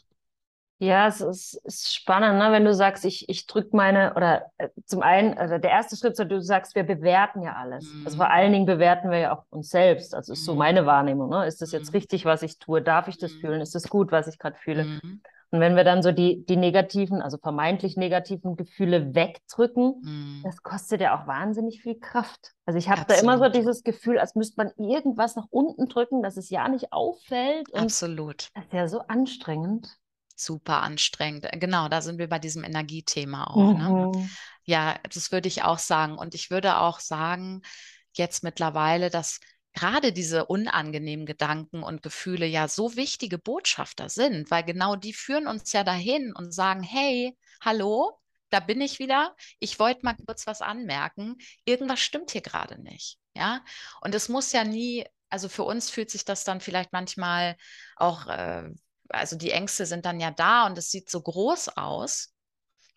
Ja, 0.80 1.08
es 1.08 1.20
ist, 1.20 1.54
ist 1.64 1.92
spannend, 1.92 2.38
ne? 2.38 2.52
wenn 2.52 2.64
du 2.64 2.72
sagst, 2.72 3.04
ich, 3.04 3.28
ich 3.28 3.48
drücke 3.48 3.74
meine, 3.74 4.14
oder 4.14 4.52
äh, 4.58 4.68
zum 4.84 5.02
einen, 5.02 5.36
also 5.36 5.58
der 5.58 5.70
erste 5.70 5.96
Schritt, 5.96 6.16
so, 6.16 6.22
du 6.22 6.40
sagst, 6.40 6.76
wir 6.76 6.84
bewerten 6.84 7.42
ja 7.42 7.56
alles. 7.56 7.92
Mhm. 7.92 8.06
Also 8.06 8.16
vor 8.18 8.30
allen 8.30 8.52
Dingen 8.52 8.64
bewerten 8.64 9.10
wir 9.10 9.18
ja 9.18 9.36
auch 9.36 9.42
uns 9.50 9.70
selbst. 9.70 10.14
Also 10.14 10.34
ist 10.34 10.44
so 10.44 10.52
mhm. 10.52 10.58
meine 10.58 10.86
Wahrnehmung. 10.86 11.30
Ne? 11.30 11.46
Ist 11.46 11.62
das 11.62 11.72
jetzt 11.72 11.90
mhm. 11.90 11.96
richtig, 11.96 12.26
was 12.26 12.42
ich 12.42 12.60
tue? 12.60 12.80
Darf 12.80 13.08
ich 13.08 13.18
das 13.18 13.32
mhm. 13.32 13.40
fühlen? 13.40 13.60
Ist 13.60 13.74
das 13.74 13.88
gut, 13.88 14.12
was 14.12 14.28
ich 14.28 14.38
gerade 14.38 14.56
fühle? 14.56 15.00
Mhm. 15.50 15.56
Und 15.56 15.60
wenn 15.60 15.76
wir 15.76 15.84
dann 15.84 16.02
so 16.02 16.12
die, 16.12 16.44
die 16.46 16.56
negativen, 16.56 17.22
also 17.22 17.38
vermeintlich 17.38 17.96
negativen 17.96 18.56
Gefühle 18.56 19.14
wegdrücken, 19.14 20.00
mm. 20.02 20.42
das 20.44 20.62
kostet 20.62 21.00
ja 21.00 21.18
auch 21.18 21.26
wahnsinnig 21.26 21.80
viel 21.82 21.98
Kraft. 21.98 22.52
Also 22.66 22.78
ich 22.78 22.88
habe 22.88 23.04
da 23.08 23.14
immer 23.14 23.38
so 23.38 23.48
dieses 23.48 23.82
Gefühl, 23.82 24.18
als 24.18 24.34
müsste 24.34 24.56
man 24.58 24.72
irgendwas 24.76 25.36
nach 25.36 25.46
unten 25.50 25.88
drücken, 25.88 26.22
dass 26.22 26.36
es 26.36 26.50
ja 26.50 26.68
nicht 26.68 26.92
auffällt. 26.92 27.74
Absolut. 27.74 28.48
Das 28.54 28.64
ist 28.64 28.72
ja 28.72 28.88
so 28.88 29.00
anstrengend. 29.00 29.96
Super 30.36 30.82
anstrengend. 30.82 31.48
Genau, 31.52 31.88
da 31.88 32.00
sind 32.00 32.18
wir 32.18 32.28
bei 32.28 32.38
diesem 32.38 32.62
Energiethema 32.62 33.44
auch. 33.44 33.72
Ne? 33.72 33.88
Mhm. 33.88 34.10
Ne? 34.20 34.30
Ja, 34.64 34.96
das 35.12 35.32
würde 35.32 35.48
ich 35.48 35.64
auch 35.64 35.78
sagen. 35.78 36.16
Und 36.16 36.34
ich 36.34 36.50
würde 36.50 36.78
auch 36.78 37.00
sagen, 37.00 37.62
jetzt 38.12 38.44
mittlerweile, 38.44 39.10
dass 39.10 39.40
gerade 39.78 40.12
diese 40.12 40.46
unangenehmen 40.46 41.24
Gedanken 41.24 41.82
und 41.84 42.02
Gefühle 42.02 42.46
ja 42.46 42.66
so 42.66 42.96
wichtige 42.96 43.38
Botschafter 43.38 44.08
sind, 44.08 44.50
weil 44.50 44.64
genau 44.64 44.96
die 44.96 45.12
führen 45.12 45.46
uns 45.46 45.72
ja 45.72 45.84
dahin 45.84 46.32
und 46.34 46.52
sagen, 46.52 46.82
hey, 46.82 47.36
hallo, 47.60 48.18
da 48.50 48.58
bin 48.60 48.80
ich 48.80 48.98
wieder. 48.98 49.36
Ich 49.60 49.78
wollte 49.78 50.00
mal 50.02 50.16
kurz 50.26 50.46
was 50.46 50.62
anmerken. 50.62 51.36
Irgendwas 51.64 52.00
stimmt 52.00 52.32
hier 52.32 52.40
gerade 52.40 52.82
nicht. 52.82 53.18
Ja, 53.36 53.64
und 54.00 54.14
es 54.16 54.28
muss 54.28 54.50
ja 54.52 54.64
nie, 54.64 55.06
also 55.28 55.48
für 55.48 55.62
uns 55.62 55.90
fühlt 55.90 56.10
sich 56.10 56.24
das 56.24 56.42
dann 56.42 56.60
vielleicht 56.60 56.92
manchmal 56.92 57.56
auch, 57.96 58.26
äh, 58.26 58.64
also 59.10 59.36
die 59.36 59.52
Ängste 59.52 59.86
sind 59.86 60.04
dann 60.06 60.18
ja 60.18 60.32
da 60.32 60.66
und 60.66 60.76
es 60.76 60.90
sieht 60.90 61.08
so 61.08 61.20
groß 61.22 61.68
aus. 61.76 62.34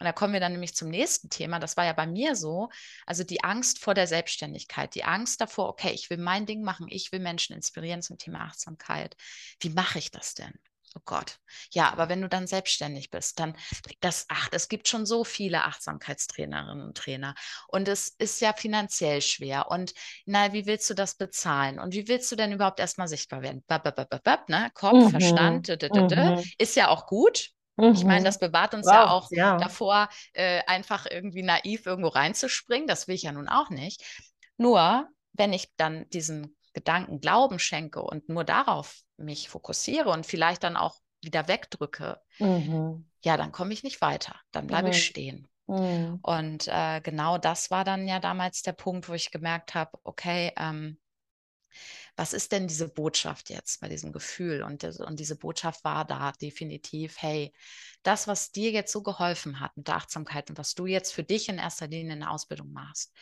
Und 0.01 0.05
da 0.05 0.13
kommen 0.13 0.34
wir 0.34 0.39
dann 0.39 0.53
nämlich 0.53 0.74
zum 0.74 0.89
nächsten 0.89 1.29
Thema. 1.29 1.60
Das 1.60 1.77
war 1.77 1.86
ja 1.86 1.93
bei 1.93 2.08
mir 2.08 2.36
so. 2.36 2.70
Also 3.05 3.24
die 3.24 3.43
Angst 3.43 3.77
vor 3.77 3.93
der 3.93 4.08
Selbstständigkeit, 4.08 4.96
die 4.96 5.03
Angst 5.03 5.39
davor, 5.39 5.70
okay, 5.70 5.91
ich 5.91 6.10
will 6.10 6.17
mein 6.17 6.48
Ding 6.48 6.63
machen, 6.63 6.88
ich 6.89 7.12
will 7.12 7.20
Menschen 7.20 7.55
inspirieren 7.55 8.01
zum 8.01 8.17
Thema 8.17 8.39
Achtsamkeit. 8.46 9.15
Wie 9.60 9.70
mache 9.70 10.00
ich 10.00 10.10
das 10.10 10.34
denn? 10.34 10.53
Oh 10.96 11.01
Gott. 11.05 11.38
Ja, 11.72 11.91
aber 11.91 12.10
wenn 12.10 12.20
du 12.20 12.27
dann 12.27 12.48
selbstständig 12.48 13.12
bist, 13.12 13.39
dann 13.39 13.55
das, 14.00 14.25
ach, 14.27 14.50
es 14.51 14.70
gibt 14.70 14.88
schon 14.88 15.05
so 15.05 15.24
viele 15.24 15.65
Achtsamkeitstrainerinnen 15.65 16.84
und 16.84 16.98
Trainer. 16.98 17.36
Und 17.67 17.88
es 17.88 18.08
ist 18.08 18.41
ja 18.41 18.53
finanziell 18.53 19.22
schwer. 19.22 19.70
Und 19.70 19.93
na, 20.25 20.51
wie 20.51 20.65
willst 20.65 20.89
du 20.89 20.96
das 20.96 21.13
bezahlen? 21.13 21.79
Und 21.79 21.93
wie 21.93 22.08
willst 22.08 22.31
du 22.31 22.36
denn 22.36 22.53
überhaupt 22.53 22.79
erstmal 22.79 23.08
sichtbar 23.08 23.43
werden? 23.43 23.63
Bab, 23.67 23.84
bab, 23.84 24.24
bab, 24.24 24.50
ne? 24.50 24.72
Kopf, 24.74 24.93
mhm. 24.93 25.10
Verstand, 25.12 25.67
mhm. 25.70 26.43
ist 26.58 26.75
ja 26.75 26.88
auch 26.88 27.05
gut. 27.05 27.51
Mhm. 27.77 27.93
Ich 27.93 28.03
meine, 28.03 28.21
mhm. 28.21 28.25
das 28.25 28.39
bewahrt 28.39 28.73
uns 28.73 28.85
wow, 28.85 28.93
ja 28.93 29.09
auch 29.09 29.27
ja. 29.31 29.57
davor, 29.57 30.09
äh, 30.33 30.61
einfach 30.67 31.05
irgendwie 31.09 31.43
naiv 31.43 31.85
irgendwo 31.85 32.09
reinzuspringen. 32.09 32.87
Das 32.87 33.07
will 33.07 33.15
ich 33.15 33.23
ja 33.23 33.31
nun 33.31 33.47
auch 33.47 33.69
nicht. 33.69 34.03
Nur, 34.57 35.07
wenn 35.33 35.53
ich 35.53 35.69
dann 35.77 36.07
diesen 36.09 36.55
Gedanken 36.73 37.19
Glauben 37.19 37.59
schenke 37.59 38.01
und 38.01 38.29
nur 38.29 38.43
darauf 38.43 39.01
mich 39.17 39.49
fokussiere 39.49 40.09
und 40.09 40.25
vielleicht 40.25 40.63
dann 40.63 40.77
auch 40.77 40.95
wieder 41.21 41.47
wegdrücke, 41.47 42.19
mhm. 42.39 43.05
ja, 43.23 43.37
dann 43.37 43.51
komme 43.51 43.73
ich 43.73 43.83
nicht 43.83 44.01
weiter. 44.01 44.35
Dann 44.51 44.67
bleibe 44.67 44.87
mhm. 44.87 44.93
ich 44.93 45.05
stehen. 45.05 45.47
Mhm. 45.67 46.19
Und 46.21 46.67
äh, 46.67 47.01
genau 47.01 47.37
das 47.37 47.71
war 47.71 47.83
dann 47.83 48.07
ja 48.07 48.19
damals 48.19 48.61
der 48.61 48.73
Punkt, 48.73 49.07
wo 49.09 49.13
ich 49.13 49.31
gemerkt 49.31 49.75
habe, 49.75 49.91
okay, 50.03 50.51
ähm, 50.57 50.97
was 52.15 52.33
ist 52.33 52.51
denn 52.51 52.67
diese 52.67 52.89
Botschaft 52.89 53.49
jetzt 53.49 53.81
bei 53.81 53.89
diesem 53.89 54.11
Gefühl? 54.11 54.63
Und, 54.63 54.83
und 54.83 55.19
diese 55.19 55.35
Botschaft 55.35 55.83
war 55.83 56.05
da 56.05 56.31
definitiv, 56.33 57.15
hey, 57.19 57.53
das, 58.03 58.27
was 58.27 58.51
dir 58.51 58.71
jetzt 58.71 58.91
so 58.91 59.01
geholfen 59.01 59.59
hat 59.59 59.75
mit 59.77 59.87
der 59.87 59.95
Achtsamkeit 59.95 60.49
und 60.49 60.57
was 60.57 60.73
du 60.75 60.85
jetzt 60.85 61.13
für 61.13 61.23
dich 61.23 61.49
in 61.49 61.57
erster 61.57 61.87
Linie 61.87 62.13
in 62.13 62.19
der 62.21 62.31
Ausbildung 62.31 62.71
machst, 62.71 63.13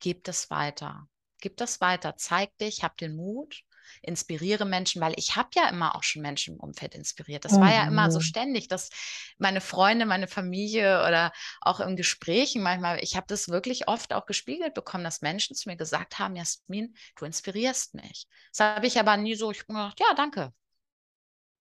gib 0.00 0.24
das 0.24 0.50
weiter. 0.50 1.08
Gib 1.40 1.56
das 1.58 1.80
weiter, 1.80 2.16
zeig 2.16 2.56
dich, 2.58 2.82
hab 2.82 2.96
den 2.96 3.14
Mut 3.14 3.62
inspiriere 4.02 4.64
Menschen, 4.64 5.00
weil 5.00 5.14
ich 5.16 5.36
habe 5.36 5.48
ja 5.54 5.68
immer 5.68 5.96
auch 5.96 6.02
schon 6.02 6.22
Menschen 6.22 6.54
im 6.54 6.60
Umfeld 6.60 6.94
inspiriert. 6.94 7.44
Das 7.44 7.52
mhm. 7.52 7.60
war 7.60 7.72
ja 7.72 7.86
immer 7.86 8.10
so 8.10 8.18
mhm. 8.18 8.24
ständig, 8.24 8.68
dass 8.68 8.90
meine 9.38 9.60
Freunde, 9.60 10.06
meine 10.06 10.28
Familie 10.28 11.04
oder 11.06 11.32
auch 11.60 11.80
in 11.80 11.96
Gesprächen 11.96 12.62
manchmal, 12.62 13.02
ich 13.02 13.16
habe 13.16 13.26
das 13.28 13.48
wirklich 13.48 13.88
oft 13.88 14.12
auch 14.12 14.26
gespiegelt 14.26 14.74
bekommen, 14.74 15.04
dass 15.04 15.22
Menschen 15.22 15.56
zu 15.56 15.68
mir 15.68 15.76
gesagt 15.76 16.18
haben, 16.18 16.36
Jasmin, 16.36 16.94
du 17.16 17.24
inspirierst 17.24 17.94
mich. 17.94 18.26
Das 18.50 18.60
habe 18.60 18.86
ich 18.86 18.98
aber 18.98 19.16
nie 19.16 19.34
so, 19.34 19.50
ich 19.50 19.60
habe 19.60 19.72
gedacht, 19.72 20.00
ja, 20.00 20.14
danke. 20.14 20.52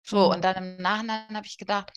So, 0.04 0.28
mhm. 0.28 0.36
und 0.36 0.42
dann 0.44 0.56
im 0.56 0.82
Nachhinein 0.82 1.36
habe 1.36 1.48
ich 1.48 1.58
gedacht, 1.58 1.92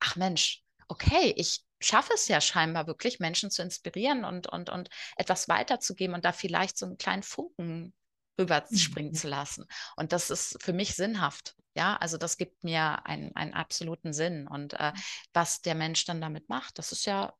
ach 0.00 0.16
Mensch, 0.16 0.62
okay, 0.88 1.32
ich 1.36 1.64
schaffe 1.80 2.12
es 2.14 2.28
ja 2.28 2.40
scheinbar 2.40 2.86
wirklich, 2.86 3.20
Menschen 3.20 3.50
zu 3.50 3.62
inspirieren 3.62 4.24
und, 4.24 4.46
und, 4.48 4.70
und 4.70 4.88
etwas 5.16 5.48
weiterzugeben 5.48 6.14
und 6.14 6.24
da 6.24 6.32
vielleicht 6.32 6.78
so 6.78 6.86
einen 6.86 6.98
kleinen 6.98 7.22
Funken 7.22 7.94
rüberspringen 8.38 9.12
mhm. 9.12 9.16
zu 9.16 9.28
lassen. 9.28 9.66
Und 9.96 10.12
das 10.12 10.30
ist 10.30 10.62
für 10.62 10.72
mich 10.72 10.94
sinnhaft. 10.94 11.54
Ja, 11.76 11.96
also 11.96 12.16
das 12.16 12.38
gibt 12.38 12.64
mir 12.64 13.04
einen, 13.06 13.36
einen 13.36 13.52
absoluten 13.52 14.12
Sinn. 14.14 14.48
Und 14.48 14.72
äh, 14.74 14.92
was 15.34 15.60
der 15.60 15.74
Mensch 15.74 16.06
dann 16.06 16.22
damit 16.22 16.48
macht, 16.48 16.78
das 16.78 16.90
ist 16.90 17.04
ja, 17.04 17.34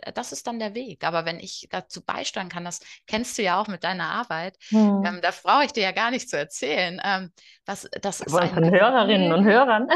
äh, 0.00 0.12
das 0.14 0.32
ist 0.32 0.46
dann 0.46 0.58
der 0.58 0.74
Weg. 0.74 1.04
Aber 1.04 1.26
wenn 1.26 1.38
ich 1.38 1.68
dazu 1.70 2.02
beisteuern 2.02 2.48
kann, 2.48 2.64
das 2.64 2.80
kennst 3.06 3.36
du 3.36 3.42
ja 3.42 3.60
auch 3.60 3.68
mit 3.68 3.84
deiner 3.84 4.08
Arbeit, 4.08 4.56
hm. 4.68 5.04
ähm, 5.04 5.20
da 5.20 5.30
brauche 5.42 5.66
ich 5.66 5.72
dir 5.72 5.82
ja 5.82 5.92
gar 5.92 6.10
nicht 6.10 6.30
zu 6.30 6.38
erzählen. 6.38 7.02
Ähm, 7.04 7.32
was, 7.66 7.86
das 8.00 8.22
ist 8.22 8.34
ein 8.34 8.54
von 8.54 8.70
Hörerinnen 8.70 9.30
und 9.30 9.44
Hörern. 9.44 9.86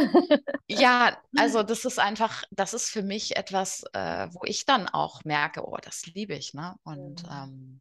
ja, 0.69 1.17
also 1.39 1.63
das 1.63 1.87
ist 1.87 1.99
einfach, 1.99 2.45
das 2.51 2.75
ist 2.75 2.91
für 2.91 3.03
mich 3.03 3.37
etwas, 3.37 3.83
äh, 3.95 4.29
wo 4.31 4.41
ich 4.45 4.67
dann 4.67 4.89
auch 4.89 5.25
merke, 5.25 5.67
oh, 5.67 5.79
das 5.83 6.05
liebe 6.05 6.35
ich. 6.35 6.53
Ne? 6.53 6.75
Und 6.85 7.25
ähm, 7.31 7.81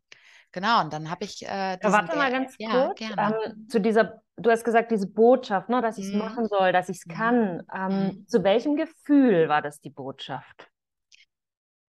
Genau, 0.55 0.79
und 0.79 0.93
dann 0.93 1.09
habe 1.09 1.25
ich. 1.25 1.45
Äh, 1.45 1.77
Warte 1.81 2.15
mal 2.15 2.31
ganz 2.31 2.55
ja, 2.59 2.87
kurz. 2.87 3.01
Ähm, 3.01 3.67
zu 3.67 3.81
dieser, 3.81 4.21
du 4.37 4.49
hast 4.49 4.63
gesagt, 4.63 4.89
diese 4.89 5.05
Botschaft, 5.05 5.67
ne, 5.67 5.81
dass 5.81 5.97
ich 5.97 6.05
es 6.05 6.13
mhm. 6.13 6.19
machen 6.19 6.47
soll, 6.47 6.71
dass 6.71 6.87
ich 6.87 6.99
es 6.99 7.05
mhm. 7.05 7.11
kann. 7.11 7.63
Ähm, 7.73 8.03
mhm. 8.03 8.27
Zu 8.29 8.41
welchem 8.45 8.77
Gefühl 8.77 9.49
war 9.49 9.61
das 9.61 9.81
die 9.81 9.89
Botschaft? 9.89 10.71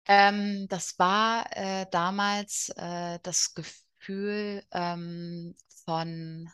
Ähm, 0.08 0.68
das 0.70 0.98
war 0.98 1.46
äh, 1.52 1.88
damals 1.92 2.70
äh, 2.78 3.20
das 3.22 3.54
Gefühl 3.54 4.64
ähm, 4.72 5.56
von 5.86 6.50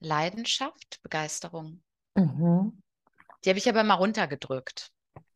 Leidenschaft, 0.00 1.02
Begeisterung. 1.02 1.82
Mhm. 2.16 2.82
Die 3.42 3.48
habe 3.48 3.58
ich 3.58 3.68
aber 3.70 3.82
mal 3.82 3.94
runtergedrückt. 3.94 4.90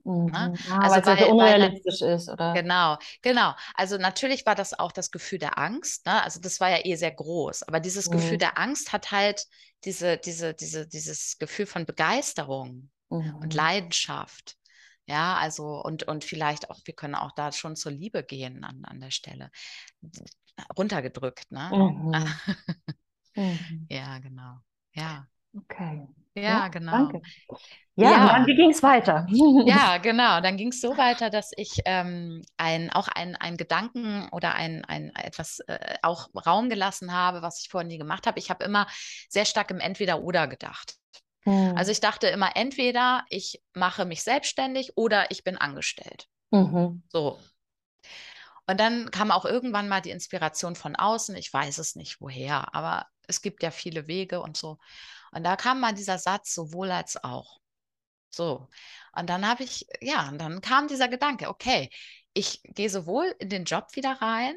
Mhm. 0.09 0.27
Ne? 0.27 0.55
Ah, 0.71 0.79
also 0.79 1.07
weil 1.07 1.19
es 1.19 1.25
so 1.25 1.31
unrealistisch 1.33 2.01
weil, 2.01 2.15
ist, 2.15 2.29
oder? 2.31 2.55
Genau, 2.55 2.97
genau. 3.21 3.55
Also 3.75 3.99
natürlich 3.99 4.47
war 4.47 4.55
das 4.55 4.79
auch 4.79 4.91
das 4.91 5.11
Gefühl 5.11 5.39
der 5.39 5.59
Angst. 5.59 6.07
Ne? 6.07 6.23
Also 6.23 6.41
das 6.41 6.61
war 6.61 6.71
ja 6.71 6.85
eh 6.85 6.95
sehr 6.97 7.13
groß. 7.13 7.65
Aber 7.65 7.79
dieses 7.79 8.09
mhm. 8.09 8.13
Gefühl 8.13 8.39
der 8.39 8.59
Angst 8.59 8.93
hat 8.93 9.13
halt 9.13 9.45
diese, 9.85 10.17
diese, 10.17 10.55
diese, 10.55 10.89
dieses 10.89 11.37
Gefühl 11.39 11.67
von 11.67 11.85
Begeisterung 11.85 12.91
mhm. 13.11 13.37
und 13.37 13.53
Leidenschaft. 13.53 14.57
Ja, 15.07 15.37
also 15.37 15.83
und, 15.83 16.05
und 16.05 16.25
vielleicht 16.25 16.71
auch, 16.71 16.81
wir 16.85 16.95
können 16.95 17.15
auch 17.15 17.33
da 17.33 17.53
schon 17.53 17.77
zur 17.77 17.93
Liebe 17.93 18.23
gehen 18.23 18.65
an, 18.65 18.85
an 18.85 19.01
der 19.01 19.11
Stelle. 19.11 19.51
Runtergedrückt, 20.77 21.51
ne? 21.51 21.71
Mhm. 21.73 22.15
mhm. 23.35 23.87
Ja, 23.91 24.19
genau. 24.19 24.59
Ja. 24.93 25.27
Okay. 25.55 26.07
Ja, 26.43 26.69
genau. 26.69 26.93
Danke. 26.93 27.23
Ja, 27.97 28.13
ja. 28.13 28.29
Dann, 28.29 28.47
wie 28.47 28.55
ging 28.55 28.71
es 28.71 28.83
weiter? 28.83 29.27
Ja, 29.67 29.99
genau. 30.03 30.41
Dann 30.41 30.57
ging 30.57 30.69
es 30.69 30.81
so 30.81 30.97
weiter, 30.97 31.31
dass 31.31 31.51
ich 31.57 31.81
ähm, 31.85 32.43
ein, 32.57 32.91
auch 32.91 33.09
ein, 33.09 33.35
ein 33.35 33.57
Gedanken 33.57 34.29
oder 34.31 34.55
ein, 34.55 34.85
ein 34.85 35.13
etwas 35.17 35.59
äh, 35.67 35.97
auch 36.03 36.29
Raum 36.47 36.69
gelassen 36.69 37.13
habe, 37.13 37.43
was 37.43 37.61
ich 37.61 37.69
vorher 37.69 37.89
nie 37.89 37.99
gemacht 37.99 38.29
habe. 38.29 38.39
Ich 38.39 38.51
habe 38.51 38.65
immer 38.65 38.87
sehr 39.29 39.45
stark 39.45 39.73
im 39.73 39.81
Entweder-Oder 39.81 40.47
gedacht. 40.47 40.95
Hm. 41.43 41.77
Also 41.77 41.91
ich 41.91 42.01
dachte 42.01 42.29
immer, 42.29 42.55
entweder 42.55 43.25
ich 43.31 43.61
mache 43.75 44.05
mich 44.05 44.23
selbstständig 44.23 44.93
oder 44.97 45.33
ich 45.33 45.43
bin 45.43 45.59
angestellt. 45.59 46.29
Mhm. 46.51 47.03
So. 47.09 47.39
Und 48.69 48.79
dann 48.79 49.11
kam 49.11 49.31
auch 49.31 49.45
irgendwann 49.45 49.89
mal 49.89 50.03
die 50.03 50.11
Inspiration 50.11 50.77
von 50.77 50.95
außen. 50.95 51.35
Ich 51.37 51.53
weiß 51.53 51.79
es 51.79 51.97
nicht 51.97 52.21
woher, 52.21 52.75
aber 52.75 53.07
es 53.27 53.41
gibt 53.41 53.63
ja 53.63 53.71
viele 53.71 54.07
Wege 54.07 54.41
und 54.41 54.57
so. 54.57 54.79
Und 55.33 55.45
da 55.45 55.57
kam 55.57 55.81
mal 55.81 55.95
dieser 55.95 56.19
Satz, 56.19 56.55
sowohl 56.55 56.91
als 56.91 57.23
auch. 57.23 57.59
So. 58.31 58.69
Und 59.15 59.29
dann 59.31 59.47
habe 59.47 59.65
ich, 59.65 59.87
ja, 60.01 60.29
und 60.29 60.39
dann 60.39 60.61
kam 60.61 60.89
dieser 60.89 61.09
Gedanke, 61.09 61.49
okay, 61.49 61.91
ich 62.35 62.63
gehe 62.65 62.91
sowohl 62.91 63.35
in 63.39 63.49
den 63.49 63.65
Job 63.65 63.97
wieder 63.97 64.13
rein, 64.23 64.55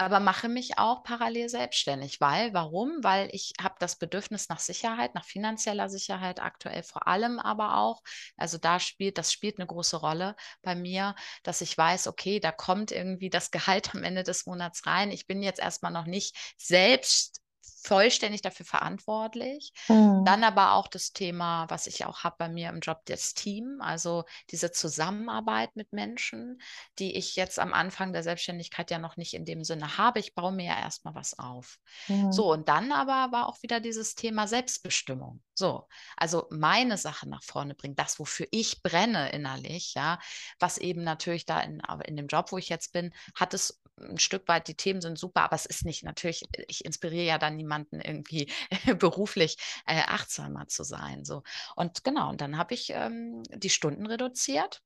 aber 0.00 0.20
mache 0.20 0.48
mich 0.48 0.78
auch 0.78 1.02
parallel 1.02 1.48
selbstständig, 1.48 2.20
weil, 2.20 2.54
warum? 2.54 3.02
Weil 3.02 3.28
ich 3.32 3.52
habe 3.60 3.74
das 3.80 3.96
Bedürfnis 3.96 4.48
nach 4.48 4.60
Sicherheit, 4.60 5.14
nach 5.14 5.24
finanzieller 5.24 5.88
Sicherheit 5.88 6.40
aktuell 6.40 6.84
vor 6.84 7.08
allem 7.08 7.40
aber 7.40 7.76
auch. 7.78 8.02
Also 8.36 8.58
da 8.58 8.78
spielt, 8.78 9.18
das 9.18 9.32
spielt 9.32 9.58
eine 9.58 9.66
große 9.66 9.96
Rolle 9.96 10.36
bei 10.62 10.76
mir, 10.76 11.16
dass 11.42 11.60
ich 11.62 11.76
weiß, 11.76 12.06
okay, 12.06 12.38
da 12.38 12.52
kommt 12.52 12.92
irgendwie 12.92 13.30
das 13.30 13.50
Gehalt 13.58 13.94
am 13.94 14.04
Ende 14.04 14.22
des 14.22 14.46
Monats 14.46 14.86
rein. 14.86 15.10
Ich 15.10 15.26
bin 15.26 15.42
jetzt 15.42 15.60
erstmal 15.60 15.92
noch 15.92 16.06
nicht 16.06 16.36
selbst 16.56 17.42
vollständig 17.82 18.42
dafür 18.42 18.66
verantwortlich. 18.66 19.72
Mhm. 19.88 20.24
Dann 20.24 20.44
aber 20.44 20.72
auch 20.72 20.88
das 20.88 21.12
Thema, 21.12 21.68
was 21.68 21.86
ich 21.86 22.04
auch 22.04 22.24
habe 22.24 22.36
bei 22.38 22.48
mir 22.48 22.68
im 22.68 22.80
Job, 22.80 23.00
das 23.06 23.34
Team, 23.34 23.80
also 23.80 24.24
diese 24.50 24.72
Zusammenarbeit 24.72 25.74
mit 25.76 25.92
Menschen, 25.92 26.60
die 26.98 27.16
ich 27.16 27.36
jetzt 27.36 27.58
am 27.58 27.72
Anfang 27.72 28.12
der 28.12 28.22
Selbstständigkeit 28.22 28.90
ja 28.90 28.98
noch 28.98 29.16
nicht 29.16 29.34
in 29.34 29.44
dem 29.44 29.64
Sinne 29.64 29.98
habe. 29.98 30.20
Ich 30.20 30.34
baue 30.34 30.52
mir 30.52 30.66
ja 30.66 30.78
erstmal 30.78 31.14
was 31.14 31.38
auf. 31.38 31.78
Mhm. 32.08 32.32
So, 32.32 32.52
und 32.52 32.68
dann 32.68 32.92
aber 32.92 33.32
war 33.32 33.48
auch 33.48 33.62
wieder 33.62 33.80
dieses 33.80 34.14
Thema 34.14 34.46
Selbstbestimmung. 34.46 35.42
So, 35.54 35.88
also 36.16 36.46
meine 36.50 36.96
Sache 36.98 37.28
nach 37.28 37.42
vorne 37.42 37.74
bringen, 37.74 37.96
das, 37.96 38.18
wofür 38.18 38.46
ich 38.50 38.82
brenne 38.82 39.30
innerlich, 39.30 39.94
ja, 39.94 40.20
was 40.60 40.78
eben 40.78 41.02
natürlich 41.02 41.46
da 41.46 41.60
in, 41.60 41.82
in 42.04 42.16
dem 42.16 42.28
Job, 42.28 42.52
wo 42.52 42.58
ich 42.58 42.68
jetzt 42.68 42.92
bin, 42.92 43.12
hat 43.34 43.54
es 43.54 43.80
ein 44.00 44.18
Stück 44.18 44.48
weit, 44.48 44.68
die 44.68 44.74
Themen 44.74 45.00
sind 45.00 45.18
super, 45.18 45.42
aber 45.42 45.56
es 45.56 45.66
ist 45.66 45.84
nicht 45.84 46.04
natürlich, 46.04 46.44
ich 46.68 46.84
inspiriere 46.84 47.26
ja 47.26 47.38
dann 47.38 47.56
niemanden 47.56 48.00
irgendwie 48.00 48.50
beruflich 48.98 49.56
äh, 49.86 50.02
achtsamer 50.02 50.68
zu 50.68 50.84
sein. 50.84 51.24
So. 51.24 51.42
Und 51.76 52.04
genau, 52.04 52.30
und 52.30 52.40
dann 52.40 52.58
habe 52.58 52.74
ich 52.74 52.90
ähm, 52.90 53.42
die 53.50 53.70
Stunden 53.70 54.06
reduziert. 54.06 54.82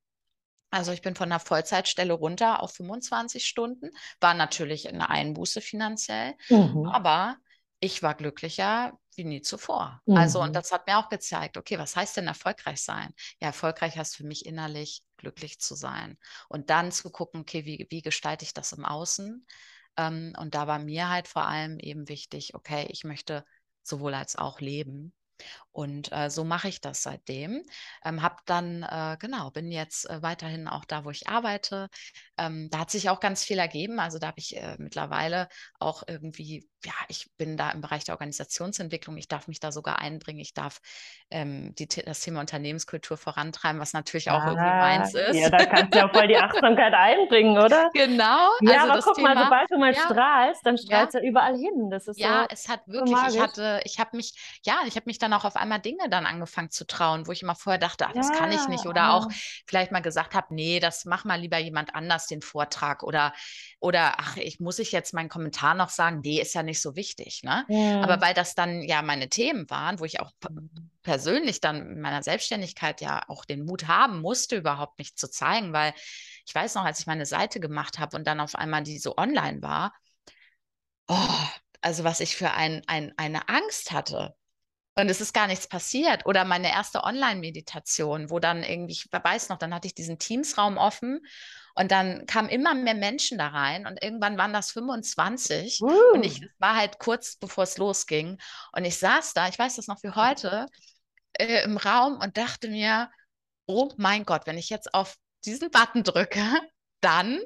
Also 0.70 0.92
ich 0.92 1.02
bin 1.02 1.14
von 1.14 1.30
einer 1.30 1.40
Vollzeitstelle 1.40 2.14
runter 2.14 2.62
auf 2.62 2.72
25 2.72 3.44
Stunden, 3.44 3.90
war 4.20 4.32
natürlich 4.32 4.88
eine 4.88 5.10
Einbuße 5.10 5.60
finanziell, 5.60 6.34
mhm. 6.48 6.86
aber 6.86 7.36
ich 7.78 8.02
war 8.02 8.14
glücklicher 8.14 8.98
wie 9.16 9.24
nie 9.24 9.42
zuvor. 9.42 10.00
Mhm. 10.06 10.16
Also, 10.16 10.40
und 10.40 10.50
mhm. 10.50 10.54
das 10.54 10.72
hat 10.72 10.86
mir 10.86 10.98
auch 10.98 11.08
gezeigt, 11.08 11.56
okay, 11.56 11.78
was 11.78 11.96
heißt 11.96 12.16
denn 12.16 12.26
erfolgreich 12.26 12.82
sein? 12.82 13.12
Ja, 13.40 13.48
erfolgreich 13.48 13.96
heißt 13.96 14.16
für 14.16 14.24
mich 14.24 14.46
innerlich 14.46 15.02
glücklich 15.16 15.60
zu 15.60 15.74
sein. 15.74 16.18
Und 16.48 16.70
dann 16.70 16.92
zu 16.92 17.10
gucken, 17.10 17.42
okay, 17.42 17.64
wie, 17.64 17.86
wie 17.90 18.02
gestalte 18.02 18.44
ich 18.44 18.54
das 18.54 18.72
im 18.72 18.84
Außen? 18.84 19.46
Ähm, 19.96 20.32
und 20.38 20.54
da 20.54 20.66
war 20.66 20.78
mir 20.78 21.08
halt 21.08 21.28
vor 21.28 21.46
allem 21.46 21.78
eben 21.78 22.08
wichtig, 22.08 22.54
okay, 22.54 22.86
ich 22.90 23.04
möchte 23.04 23.44
sowohl 23.82 24.14
als 24.14 24.36
auch 24.36 24.60
leben. 24.60 25.12
Und 25.72 26.12
äh, 26.12 26.30
so 26.30 26.44
mache 26.44 26.68
ich 26.68 26.80
das 26.80 27.02
seitdem. 27.02 27.62
Ähm, 28.04 28.22
habe 28.22 28.36
dann, 28.46 28.82
äh, 28.82 29.16
genau, 29.18 29.50
bin 29.50 29.72
jetzt 29.72 30.08
äh, 30.08 30.22
weiterhin 30.22 30.68
auch 30.68 30.84
da, 30.84 31.04
wo 31.04 31.10
ich 31.10 31.28
arbeite. 31.28 31.88
Ähm, 32.38 32.68
da 32.70 32.80
hat 32.80 32.90
sich 32.90 33.08
auch 33.10 33.20
ganz 33.20 33.44
viel 33.44 33.58
ergeben. 33.58 33.98
Also 33.98 34.18
da 34.18 34.28
habe 34.28 34.38
ich 34.38 34.56
äh, 34.56 34.76
mittlerweile 34.78 35.48
auch 35.78 36.02
irgendwie, 36.06 36.68
ja, 36.84 36.92
ich 37.08 37.26
bin 37.36 37.56
da 37.56 37.70
im 37.70 37.80
Bereich 37.80 38.04
der 38.04 38.14
Organisationsentwicklung. 38.14 39.16
Ich 39.16 39.28
darf 39.28 39.48
mich 39.48 39.60
da 39.60 39.72
sogar 39.72 39.98
einbringen. 39.98 40.40
Ich 40.40 40.54
darf 40.54 40.80
ähm, 41.30 41.74
die, 41.76 41.86
das 41.86 42.20
Thema 42.20 42.40
Unternehmenskultur 42.40 43.16
vorantreiben, 43.16 43.80
was 43.80 43.92
natürlich 43.92 44.30
auch 44.30 44.40
ah, 44.40 44.48
irgendwie 44.48 44.66
meins 44.66 45.14
ist. 45.14 45.36
Ja, 45.36 45.50
da 45.50 45.64
kannst 45.66 45.94
du 45.94 45.98
ja 45.98 46.08
voll 46.08 46.28
die 46.28 46.36
Achtsamkeit 46.36 46.94
einbringen, 46.94 47.58
oder? 47.58 47.90
Genau. 48.02 48.48
Ja, 48.62 48.82
also 48.82 48.92
aber 48.92 49.02
guck 49.02 49.14
Thema, 49.16 49.34
mal, 49.34 49.44
sobald 49.44 49.70
du 49.70 49.78
mal 49.78 49.94
ja, 49.94 50.00
strahlst, 50.00 50.66
dann 50.66 50.76
strahlst 50.78 51.14
ja. 51.14 51.20
du 51.20 51.26
überall 51.26 51.56
hin. 51.56 51.90
Das 51.90 52.08
ist 52.08 52.18
ja, 52.18 52.42
so, 52.42 52.46
es 52.50 52.68
hat 52.68 52.80
wirklich, 52.86 53.16
so 53.16 53.36
ich 53.36 53.40
hatte, 53.40 53.80
ich 53.84 53.98
habe 53.98 54.16
mich, 54.16 54.34
ja, 54.64 54.80
ich 54.86 54.96
habe 54.96 55.04
mich 55.06 55.18
dann 55.18 55.32
auch 55.32 55.44
auf 55.44 55.56
einmal 55.56 55.78
Dinge 55.78 56.08
dann 56.08 56.26
angefangen 56.26 56.70
zu 56.70 56.86
trauen, 56.86 57.26
wo 57.26 57.32
ich 57.32 57.42
immer 57.42 57.54
vorher 57.54 57.78
dachte, 57.78 58.06
ach, 58.06 58.12
das 58.12 58.30
ja. 58.30 58.34
kann 58.36 58.50
ich 58.50 58.66
nicht. 58.68 58.86
Oder 58.86 59.14
auch 59.14 59.28
vielleicht 59.66 59.92
mal 59.92 60.00
gesagt 60.00 60.34
habe, 60.34 60.54
nee, 60.54 60.80
das 60.80 61.04
mach 61.04 61.24
mal 61.24 61.38
lieber 61.38 61.58
jemand 61.58 61.94
anders 61.94 62.26
den 62.26 62.42
Vortrag. 62.42 63.02
Oder, 63.02 63.32
oder 63.78 64.14
ach, 64.18 64.36
ich 64.36 64.58
muss 64.58 64.78
ich 64.78 64.90
jetzt 64.92 65.14
meinen 65.14 65.28
Kommentar 65.28 65.74
noch 65.74 65.90
sagen, 65.90 66.20
nee, 66.24 66.40
ist 66.40 66.54
ja 66.54 66.62
nicht 66.62 66.71
so 66.80 66.96
wichtig. 66.96 67.42
Ne? 67.42 67.64
Ja. 67.68 68.00
Aber 68.00 68.20
weil 68.20 68.34
das 68.34 68.54
dann 68.54 68.82
ja 68.82 69.02
meine 69.02 69.28
Themen 69.28 69.68
waren, 69.68 70.00
wo 70.00 70.04
ich 70.04 70.20
auch 70.20 70.32
mhm. 70.48 70.90
persönlich 71.02 71.60
dann 71.60 71.92
in 71.92 72.00
meiner 72.00 72.22
Selbstständigkeit 72.22 73.00
ja 73.00 73.22
auch 73.28 73.44
den 73.44 73.64
Mut 73.64 73.88
haben 73.88 74.20
musste, 74.20 74.56
überhaupt 74.56 74.98
mich 74.98 75.16
zu 75.16 75.28
zeigen, 75.28 75.72
weil 75.72 75.92
ich 76.46 76.54
weiß 76.54 76.74
noch, 76.74 76.84
als 76.84 77.00
ich 77.00 77.06
meine 77.06 77.26
Seite 77.26 77.60
gemacht 77.60 77.98
habe 77.98 78.16
und 78.16 78.26
dann 78.26 78.40
auf 78.40 78.54
einmal 78.54 78.82
die 78.82 78.98
so 78.98 79.16
online 79.16 79.62
war, 79.62 79.92
oh, 81.08 81.28
also 81.80 82.04
was 82.04 82.20
ich 82.20 82.36
für 82.36 82.52
ein, 82.52 82.82
ein, 82.86 83.12
eine 83.16 83.48
Angst 83.48 83.92
hatte. 83.92 84.34
Und 84.94 85.08
es 85.08 85.20
ist 85.22 85.32
gar 85.32 85.46
nichts 85.46 85.66
passiert. 85.66 86.26
Oder 86.26 86.44
meine 86.44 86.70
erste 86.70 87.02
Online-Meditation, 87.02 88.28
wo 88.28 88.38
dann 88.38 88.62
irgendwie, 88.62 88.92
ich 88.92 89.08
weiß 89.10 89.48
noch, 89.48 89.56
dann 89.56 89.74
hatte 89.74 89.86
ich 89.86 89.94
diesen 89.94 90.18
Teams-Raum 90.18 90.76
offen 90.76 91.20
und 91.74 91.90
dann 91.90 92.26
kamen 92.26 92.48
immer 92.48 92.74
mehr 92.74 92.94
Menschen 92.94 93.38
da 93.38 93.48
rein 93.48 93.86
und 93.86 94.02
irgendwann 94.02 94.38
waren 94.38 94.52
das 94.52 94.70
25 94.72 95.80
uh. 95.82 95.90
und 96.14 96.24
ich 96.24 96.46
war 96.58 96.76
halt 96.76 96.98
kurz 96.98 97.36
bevor 97.36 97.64
es 97.64 97.78
losging 97.78 98.38
und 98.72 98.84
ich 98.84 98.98
saß 98.98 99.34
da, 99.34 99.48
ich 99.48 99.58
weiß 99.58 99.76
das 99.76 99.86
noch 99.86 100.02
wie 100.02 100.10
heute, 100.10 100.66
äh, 101.34 101.64
im 101.64 101.76
Raum 101.76 102.18
und 102.18 102.36
dachte 102.36 102.68
mir, 102.68 103.10
oh 103.66 103.90
mein 103.96 104.24
Gott, 104.24 104.46
wenn 104.46 104.58
ich 104.58 104.70
jetzt 104.70 104.92
auf 104.94 105.16
diesen 105.44 105.70
Button 105.70 106.04
drücke, 106.04 106.44
dann 107.00 107.40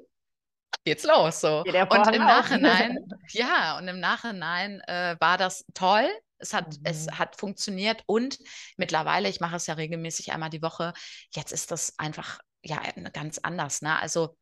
geht's 0.84 1.04
los 1.04 1.40
so. 1.40 1.62
Und 1.62 2.14
im 2.14 2.22
Nachhinein, 2.22 2.98
ja, 3.30 3.78
und 3.78 3.88
im 3.88 4.00
Nachhinein 4.00 4.80
äh, 4.82 5.16
war 5.20 5.38
das 5.38 5.64
toll, 5.74 6.08
es 6.38 6.52
hat, 6.52 6.66
mhm. 6.68 6.80
es 6.84 7.08
hat 7.10 7.36
funktioniert 7.36 8.02
und 8.06 8.38
mittlerweile, 8.76 9.28
ich 9.28 9.40
mache 9.40 9.56
es 9.56 9.66
ja 9.66 9.74
regelmäßig 9.74 10.32
einmal 10.32 10.50
die 10.50 10.62
Woche, 10.62 10.92
jetzt 11.30 11.52
ist 11.52 11.70
das 11.70 11.98
einfach 11.98 12.38
ja 12.62 12.80
ganz 13.12 13.38
anders. 13.38 13.82
Ne? 13.82 13.98
Also 13.98 14.36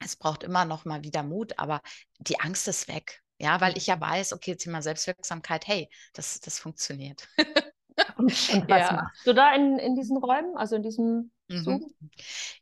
es 0.00 0.16
braucht 0.16 0.42
immer 0.42 0.64
noch 0.64 0.84
mal 0.84 1.04
wieder 1.04 1.22
Mut, 1.22 1.58
aber 1.58 1.80
die 2.18 2.40
Angst 2.40 2.68
ist 2.68 2.88
weg. 2.88 3.20
Ja, 3.38 3.60
weil 3.60 3.76
ich 3.76 3.88
ja 3.88 3.96
mhm. 3.96 4.02
weiß, 4.02 4.32
okay, 4.34 4.56
Thema 4.56 4.82
Selbstwirksamkeit, 4.82 5.66
hey, 5.66 5.88
das, 6.12 6.40
das 6.40 6.58
funktioniert. 6.58 7.28
Und, 8.16 8.26
und 8.26 8.68
was 8.68 8.90
ja. 8.90 8.92
machst 8.92 9.26
du 9.26 9.32
da 9.32 9.54
in, 9.54 9.78
in 9.78 9.94
diesen 9.94 10.16
Räumen, 10.16 10.56
also 10.56 10.76
in 10.76 10.82
diesem 10.82 11.30
Mhm. 11.52 11.94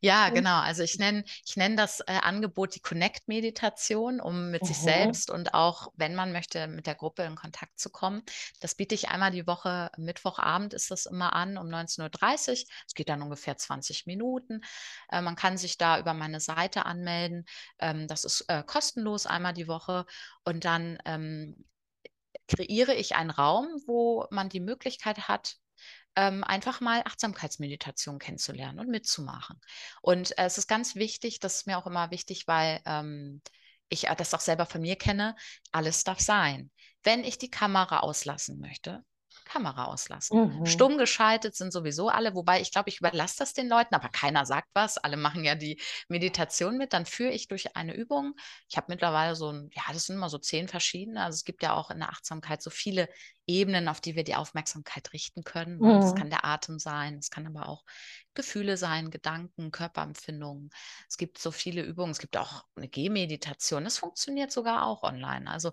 Ja, 0.00 0.30
genau. 0.30 0.60
Also 0.60 0.82
ich 0.82 0.98
nenne 0.98 1.24
ich 1.46 1.56
nenn 1.56 1.76
das 1.76 2.00
äh, 2.00 2.18
Angebot 2.22 2.74
die 2.74 2.80
Connect-Meditation, 2.80 4.20
um 4.20 4.50
mit 4.50 4.62
mhm. 4.62 4.66
sich 4.66 4.78
selbst 4.78 5.30
und 5.30 5.54
auch, 5.54 5.92
wenn 5.96 6.14
man 6.14 6.32
möchte, 6.32 6.66
mit 6.66 6.86
der 6.86 6.94
Gruppe 6.94 7.22
in 7.22 7.36
Kontakt 7.36 7.78
zu 7.78 7.90
kommen. 7.90 8.22
Das 8.60 8.74
biete 8.74 8.94
ich 8.94 9.08
einmal 9.08 9.30
die 9.30 9.46
Woche, 9.46 9.90
Mittwochabend 9.96 10.74
ist 10.74 10.90
das 10.90 11.06
immer 11.06 11.34
an, 11.34 11.56
um 11.56 11.66
19.30 11.66 12.50
Uhr. 12.50 12.68
Es 12.86 12.94
geht 12.94 13.08
dann 13.08 13.22
ungefähr 13.22 13.56
20 13.56 14.06
Minuten. 14.06 14.62
Äh, 15.10 15.20
man 15.20 15.36
kann 15.36 15.56
sich 15.56 15.78
da 15.78 15.98
über 15.98 16.14
meine 16.14 16.40
Seite 16.40 16.86
anmelden. 16.86 17.44
Ähm, 17.78 18.06
das 18.08 18.24
ist 18.24 18.44
äh, 18.48 18.62
kostenlos 18.64 19.26
einmal 19.26 19.52
die 19.52 19.68
Woche. 19.68 20.06
Und 20.44 20.64
dann 20.64 20.98
ähm, 21.04 21.64
kreiere 22.48 22.94
ich 22.94 23.16
einen 23.16 23.30
Raum, 23.30 23.68
wo 23.86 24.26
man 24.30 24.48
die 24.48 24.60
Möglichkeit 24.60 25.28
hat, 25.28 25.56
ähm, 26.16 26.44
einfach 26.44 26.80
mal 26.80 27.02
Achtsamkeitsmeditation 27.04 28.18
kennenzulernen 28.18 28.80
und 28.80 28.88
mitzumachen. 28.88 29.60
Und 30.02 30.36
äh, 30.38 30.44
es 30.44 30.58
ist 30.58 30.66
ganz 30.66 30.96
wichtig, 30.96 31.40
das 31.40 31.56
ist 31.56 31.66
mir 31.66 31.78
auch 31.78 31.86
immer 31.86 32.10
wichtig, 32.10 32.46
weil 32.46 32.80
ähm, 32.84 33.42
ich 33.88 34.08
äh, 34.08 34.16
das 34.16 34.34
auch 34.34 34.40
selber 34.40 34.66
von 34.66 34.80
mir 34.80 34.96
kenne, 34.96 35.36
alles 35.72 36.04
darf 36.04 36.20
sein. 36.20 36.70
Wenn 37.02 37.24
ich 37.24 37.38
die 37.38 37.50
Kamera 37.50 38.00
auslassen 38.00 38.58
möchte, 38.58 39.04
Kamera 39.50 39.86
auslassen. 39.86 40.60
Mhm. 40.60 40.66
Stumm 40.66 40.96
geschaltet 40.96 41.56
sind 41.56 41.72
sowieso 41.72 42.08
alle, 42.08 42.34
wobei 42.34 42.60
ich 42.60 42.70
glaube, 42.70 42.88
ich 42.88 43.00
überlasse 43.00 43.36
das 43.38 43.52
den 43.52 43.68
Leuten, 43.68 43.94
aber 43.94 44.08
keiner 44.08 44.46
sagt 44.46 44.68
was. 44.74 44.96
Alle 44.96 45.16
machen 45.16 45.44
ja 45.44 45.56
die 45.56 45.80
Meditation 46.08 46.78
mit. 46.78 46.92
Dann 46.92 47.04
führe 47.04 47.32
ich 47.32 47.48
durch 47.48 47.76
eine 47.76 47.94
Übung. 47.94 48.34
Ich 48.68 48.76
habe 48.76 48.86
mittlerweile 48.88 49.34
so 49.34 49.50
ein, 49.50 49.68
ja, 49.72 49.82
das 49.92 50.06
sind 50.06 50.16
immer 50.16 50.30
so 50.30 50.38
zehn 50.38 50.68
verschiedene. 50.68 51.24
Also 51.24 51.34
es 51.34 51.44
gibt 51.44 51.62
ja 51.62 51.74
auch 51.74 51.90
in 51.90 51.98
der 51.98 52.10
Achtsamkeit 52.10 52.62
so 52.62 52.70
viele 52.70 53.08
Ebenen, 53.46 53.88
auf 53.88 54.00
die 54.00 54.14
wir 54.14 54.22
die 54.22 54.36
Aufmerksamkeit 54.36 55.12
richten 55.12 55.42
können. 55.42 55.78
Mhm. 55.78 56.00
Das 56.00 56.14
kann 56.14 56.30
der 56.30 56.44
Atem 56.44 56.78
sein, 56.78 57.18
es 57.18 57.30
kann 57.30 57.46
aber 57.46 57.68
auch 57.68 57.84
Gefühle 58.34 58.76
sein, 58.76 59.10
Gedanken, 59.10 59.72
Körperempfindungen. 59.72 60.70
Es 61.08 61.16
gibt 61.16 61.38
so 61.38 61.50
viele 61.50 61.82
Übungen. 61.82 62.12
Es 62.12 62.20
gibt 62.20 62.36
auch 62.36 62.64
eine 62.76 62.88
Gehmeditation. 62.88 63.82
Das 63.82 63.98
funktioniert 63.98 64.52
sogar 64.52 64.86
auch 64.86 65.02
online. 65.02 65.50
Also 65.50 65.72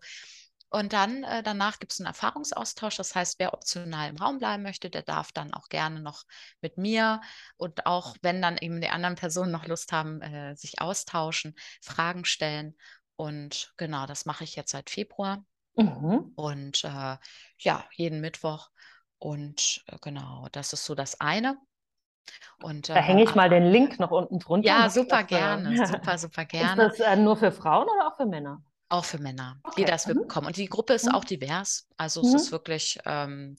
und 0.69 0.91
dann 0.91 1.23
äh, 1.23 1.43
danach 1.43 1.79
gibt 1.79 1.93
es 1.93 1.99
einen 1.99 2.07
Erfahrungsaustausch. 2.07 2.97
Das 2.97 3.15
heißt, 3.15 3.39
wer 3.39 3.53
optional 3.53 4.09
im 4.09 4.17
Raum 4.17 4.37
bleiben 4.37 4.63
möchte, 4.63 4.89
der 4.89 5.01
darf 5.01 5.31
dann 5.31 5.53
auch 5.53 5.69
gerne 5.69 6.01
noch 6.01 6.23
mit 6.61 6.77
mir 6.77 7.21
und 7.55 7.85
auch 7.85 8.15
wenn 8.21 8.41
dann 8.41 8.57
eben 8.57 8.81
die 8.81 8.89
anderen 8.89 9.15
Personen 9.15 9.51
noch 9.51 9.65
Lust 9.65 9.91
haben, 9.93 10.21
äh, 10.21 10.55
sich 10.55 10.81
austauschen, 10.81 11.55
Fragen 11.81 12.25
stellen. 12.25 12.75
Und 13.15 13.73
genau, 13.77 14.05
das 14.05 14.25
mache 14.25 14.43
ich 14.43 14.55
jetzt 14.55 14.71
seit 14.71 14.89
Februar. 14.89 15.43
Mhm. 15.75 16.33
Und 16.35 16.83
äh, 16.83 17.17
ja, 17.59 17.85
jeden 17.93 18.19
Mittwoch. 18.19 18.69
Und 19.19 19.83
äh, 19.87 19.97
genau, 20.01 20.47
das 20.51 20.73
ist 20.73 20.85
so 20.85 20.95
das 20.95 21.21
eine. 21.21 21.57
Und, 22.61 22.89
da 22.89 22.97
äh, 22.97 23.01
hänge 23.01 23.23
ich 23.23 23.35
mal 23.35 23.49
den 23.49 23.63
Link 23.63 23.99
noch 23.99 24.11
unten 24.11 24.39
drunter. 24.39 24.67
Ja, 24.67 24.89
super 24.89 25.23
gerne, 25.23 25.87
super, 25.87 26.17
super 26.17 26.45
gerne. 26.45 26.87
Ist 26.87 26.99
das 26.99 27.07
äh, 27.07 27.15
nur 27.15 27.37
für 27.37 27.51
Frauen 27.51 27.87
oder 27.87 28.07
auch 28.07 28.17
für 28.17 28.25
Männer? 28.25 28.61
Auch 28.89 29.05
für 29.05 29.19
Männer. 29.19 29.59
Okay. 29.63 29.93
Ist 29.93 30.07
willkommen. 30.07 30.45
Mhm. 30.45 30.47
Und 30.47 30.57
die 30.57 30.67
Gruppe 30.67 30.93
ist 30.93 31.05
mhm. 31.05 31.11
auch 31.13 31.25
divers. 31.25 31.87
Also 31.97 32.21
mhm. 32.21 32.35
es 32.35 32.43
ist 32.43 32.51
wirklich 32.51 32.99
ähm, 33.05 33.57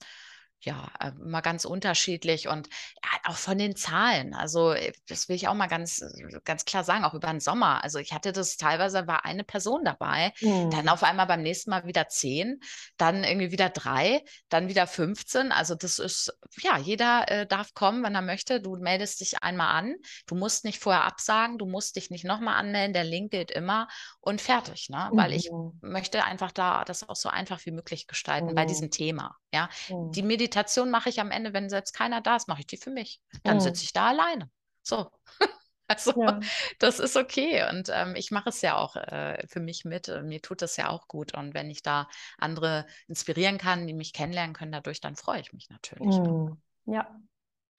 ja, 0.60 0.90
äh, 0.98 1.12
immer 1.20 1.40
ganz 1.40 1.64
unterschiedlich 1.64 2.48
und 2.48 2.68
ja, 2.68 3.30
auch 3.30 3.36
von 3.36 3.58
den 3.58 3.76
Zahlen. 3.76 4.34
Also, 4.34 4.72
äh, 4.72 4.92
das 5.08 5.28
will 5.28 5.36
ich 5.36 5.46
auch 5.46 5.54
mal 5.54 5.68
ganz, 5.68 6.00
äh, 6.02 6.40
ganz 6.44 6.64
klar 6.64 6.82
sagen, 6.82 7.04
auch 7.04 7.14
über 7.14 7.28
den 7.28 7.40
Sommer. 7.40 7.82
Also, 7.84 7.98
ich 7.98 8.12
hatte 8.12 8.32
das 8.32 8.56
teilweise, 8.56 9.06
war 9.06 9.24
eine 9.24 9.44
Person 9.44 9.84
dabei, 9.84 10.32
mhm. 10.40 10.70
dann 10.70 10.88
auf 10.88 11.04
einmal 11.04 11.26
beim 11.26 11.42
nächsten 11.42 11.70
Mal 11.70 11.86
wieder 11.86 12.08
zehn, 12.08 12.60
dann 12.96 13.22
irgendwie 13.22 13.52
wieder 13.52 13.70
drei, 13.70 14.22
dann 14.48 14.68
wieder 14.68 14.86
15. 14.86 15.52
Also, 15.52 15.76
das 15.76 16.00
ist, 16.00 16.36
ja, 16.60 16.76
jeder 16.76 17.30
äh, 17.30 17.46
darf 17.46 17.74
kommen, 17.74 18.02
wenn 18.02 18.16
er 18.16 18.22
möchte. 18.22 18.60
Du 18.60 18.76
meldest 18.76 19.20
dich 19.20 19.42
einmal 19.42 19.68
an. 19.68 19.94
Du 20.26 20.34
musst 20.34 20.64
nicht 20.64 20.80
vorher 20.80 21.04
absagen, 21.04 21.58
du 21.58 21.66
musst 21.66 21.94
dich 21.94 22.10
nicht 22.10 22.24
nochmal 22.24 22.56
anmelden. 22.56 22.94
Der 22.94 23.04
Link 23.04 23.30
gilt 23.30 23.52
immer 23.52 23.86
und 24.20 24.40
fertig, 24.40 24.88
ne? 24.90 25.08
Weil 25.12 25.32
ich 25.32 25.50
mhm. 25.52 25.78
möchte 25.82 26.24
einfach 26.24 26.50
da 26.50 26.84
das 26.84 27.08
auch 27.08 27.16
so 27.16 27.28
einfach 27.28 27.64
wie 27.64 27.70
möglich 27.70 28.08
gestalten 28.08 28.54
bei 28.56 28.64
mhm. 28.64 28.68
diesem 28.68 28.90
Thema. 28.90 29.36
Ja, 29.52 29.70
die 29.88 30.22
Meditation 30.22 30.47
Meditation 30.48 30.90
mache 30.90 31.10
ich 31.10 31.20
am 31.20 31.30
Ende, 31.30 31.52
wenn 31.52 31.68
selbst 31.68 31.92
keiner 31.92 32.22
da 32.22 32.36
ist, 32.36 32.48
mache 32.48 32.60
ich 32.60 32.66
die 32.66 32.78
für 32.78 32.90
mich. 32.90 33.20
Dann 33.44 33.56
mhm. 33.56 33.60
sitze 33.60 33.84
ich 33.84 33.92
da 33.92 34.08
alleine. 34.08 34.50
So. 34.82 35.10
Also 35.90 36.12
ja. 36.20 36.38
das 36.80 36.98
ist 36.98 37.16
okay 37.16 37.66
und 37.70 37.88
ähm, 37.90 38.14
ich 38.14 38.30
mache 38.30 38.50
es 38.50 38.60
ja 38.60 38.76
auch 38.76 38.94
äh, 38.94 39.42
für 39.46 39.58
mich 39.58 39.86
mit. 39.86 40.08
Mir 40.22 40.42
tut 40.42 40.60
das 40.60 40.76
ja 40.76 40.90
auch 40.90 41.08
gut 41.08 41.32
und 41.32 41.54
wenn 41.54 41.70
ich 41.70 41.82
da 41.82 42.10
andere 42.36 42.84
inspirieren 43.06 43.56
kann, 43.56 43.86
die 43.86 43.94
mich 43.94 44.12
kennenlernen 44.12 44.54
können 44.54 44.70
dadurch, 44.70 45.00
dann 45.00 45.16
freue 45.16 45.40
ich 45.40 45.54
mich 45.54 45.70
natürlich. 45.70 46.18
Mhm. 46.18 46.60
Ja, 46.84 47.18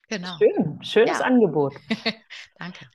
genau. 0.08 0.36
Schön, 0.38 0.82
schönes 0.82 1.20
ja. 1.20 1.24
Angebot. 1.24 1.76
Danke. 2.58 2.90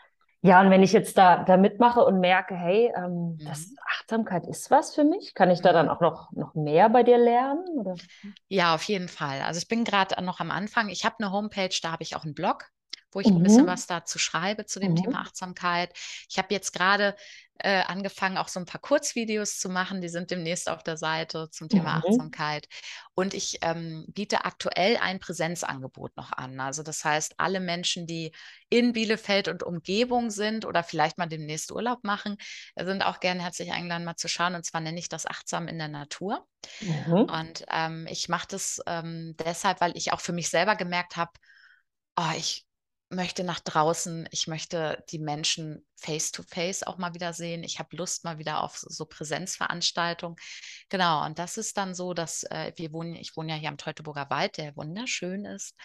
Ja, 0.46 0.62
und 0.62 0.70
wenn 0.70 0.84
ich 0.84 0.94
jetzt 0.94 1.18
da, 1.18 1.44
da 1.44 1.58
mitmache 1.58 2.06
und 2.06 2.20
merke, 2.20 2.56
hey, 2.56 2.94
ähm, 2.96 3.32
mhm. 3.40 3.46
das 3.48 3.74
Achtsamkeit 3.98 4.46
ist 4.46 4.70
was 4.70 4.94
für 4.94 5.04
mich, 5.04 5.34
kann 5.34 5.50
ich 5.50 5.62
da 5.62 5.74
dann 5.74 5.88
mhm. 5.88 5.92
auch 5.92 6.02
noch, 6.02 6.32
noch 6.34 6.54
mehr 6.54 6.88
bei 6.90 7.02
dir 7.02 7.18
lernen? 7.18 7.66
Oder? 7.80 7.96
Ja, 8.48 8.76
auf 8.76 8.84
jeden 8.84 9.08
Fall. 9.08 9.42
Also 9.42 9.58
ich 9.58 9.68
bin 9.68 9.84
gerade 9.84 10.24
noch 10.24 10.40
am 10.40 10.52
Anfang. 10.52 10.90
Ich 10.90 11.04
habe 11.04 11.16
eine 11.18 11.32
Homepage, 11.32 11.76
da 11.82 11.92
habe 11.92 12.04
ich 12.04 12.16
auch 12.16 12.26
einen 12.26 12.36
Blog 12.36 12.70
wo 13.16 13.22
ich 13.22 13.28
mhm. 13.28 13.38
ein 13.38 13.44
bisschen 13.44 13.64
mhm. 13.64 13.70
was 13.70 13.88
dazu 13.88 14.20
schreibe 14.20 14.66
zu 14.66 14.80
dem 14.80 14.92
mhm. 14.92 14.98
Thema 14.98 15.22
Achtsamkeit. 15.22 15.92
Ich 16.30 16.38
habe 16.38 16.54
jetzt 16.54 16.74
gerade 16.74 17.16
äh, 17.60 17.84
angefangen, 17.84 18.38
auch 18.38 18.50
so 18.50 18.60
ein 18.60 18.66
paar 18.66 18.82
Kurzvideos 18.82 19.60
zu 19.60 19.70
machen. 19.70 20.02
Die 20.02 20.10
sind 20.10 20.30
demnächst 20.30 20.70
auf 20.70 20.84
der 20.84 20.98
Seite 20.98 21.50
zum 21.52 21.70
Thema 21.70 21.98
mhm. 21.98 22.04
Achtsamkeit. 22.04 22.68
Und 23.14 23.34
ich 23.34 23.60
ähm, 23.62 24.06
biete 24.10 24.44
aktuell 24.44 24.98
ein 24.98 25.20
Präsenzangebot 25.20 26.18
noch 26.18 26.34
an. 26.34 26.60
Also 26.60 26.84
das 26.84 27.06
heißt, 27.06 27.36
alle 27.38 27.62
Menschen, 27.62 28.08
die 28.08 28.34
in 28.70 28.92
Bielefeld 28.92 29.48
und 29.48 29.64
Umgebung 29.64 30.32
sind 30.32 30.66
oder 30.66 30.84
vielleicht 30.84 31.18
mal 31.18 31.28
demnächst 31.28 31.72
Urlaub 31.72 32.04
machen, 32.04 32.36
sind 32.76 33.04
auch 33.04 33.22
gerne 33.22 33.42
herzlich 33.42 33.72
eingeladen, 33.72 34.04
mal 34.04 34.18
zu 34.18 34.28
schauen. 34.28 34.56
Und 34.56 34.66
zwar 34.66 34.82
nenne 34.82 35.00
ich 35.00 35.08
das 35.08 35.26
Achtsam 35.26 35.70
in 35.70 35.78
der 35.78 35.88
Natur. 35.88 36.46
Mhm. 36.82 37.14
Und 37.14 37.66
ähm, 37.72 38.06
ich 38.10 38.28
mache 38.28 38.48
das 38.50 38.82
ähm, 38.86 39.34
deshalb, 39.40 39.80
weil 39.80 39.96
ich 39.96 40.12
auch 40.12 40.20
für 40.20 40.34
mich 40.34 40.50
selber 40.50 40.76
gemerkt 40.76 41.16
habe, 41.16 41.32
oh, 42.18 42.32
ich 42.38 42.66
möchte 43.10 43.44
nach 43.44 43.60
draußen, 43.60 44.28
ich 44.32 44.48
möchte 44.48 45.04
die 45.10 45.20
Menschen 45.20 45.86
face 45.96 46.32
to 46.32 46.44
face 46.44 46.84
auch 46.84 46.98
mal 46.98 47.14
wieder 47.14 47.34
sehen. 47.34 47.64
Ich 47.64 47.80
habe 47.80 47.96
Lust 47.96 48.24
mal 48.24 48.38
wieder 48.38 48.64
auf 48.64 48.78
so 48.78 49.06
Präsenzveranstaltungen. 49.06 50.38
Genau, 50.90 51.26
und 51.26 51.40
das 51.40 51.58
ist 51.58 51.78
dann 51.78 51.94
so, 51.96 52.14
dass 52.14 52.44
äh, 52.44 52.74
wir 52.76 52.92
wohnen, 52.92 53.16
ich 53.16 53.36
wohne 53.38 53.54
ja 53.54 53.60
hier 53.60 53.70
am 53.70 53.78
Teutoburger 53.78 54.30
Wald, 54.30 54.58
der 54.58 54.76
wunderschön 54.76 55.46
ist. 55.46 55.76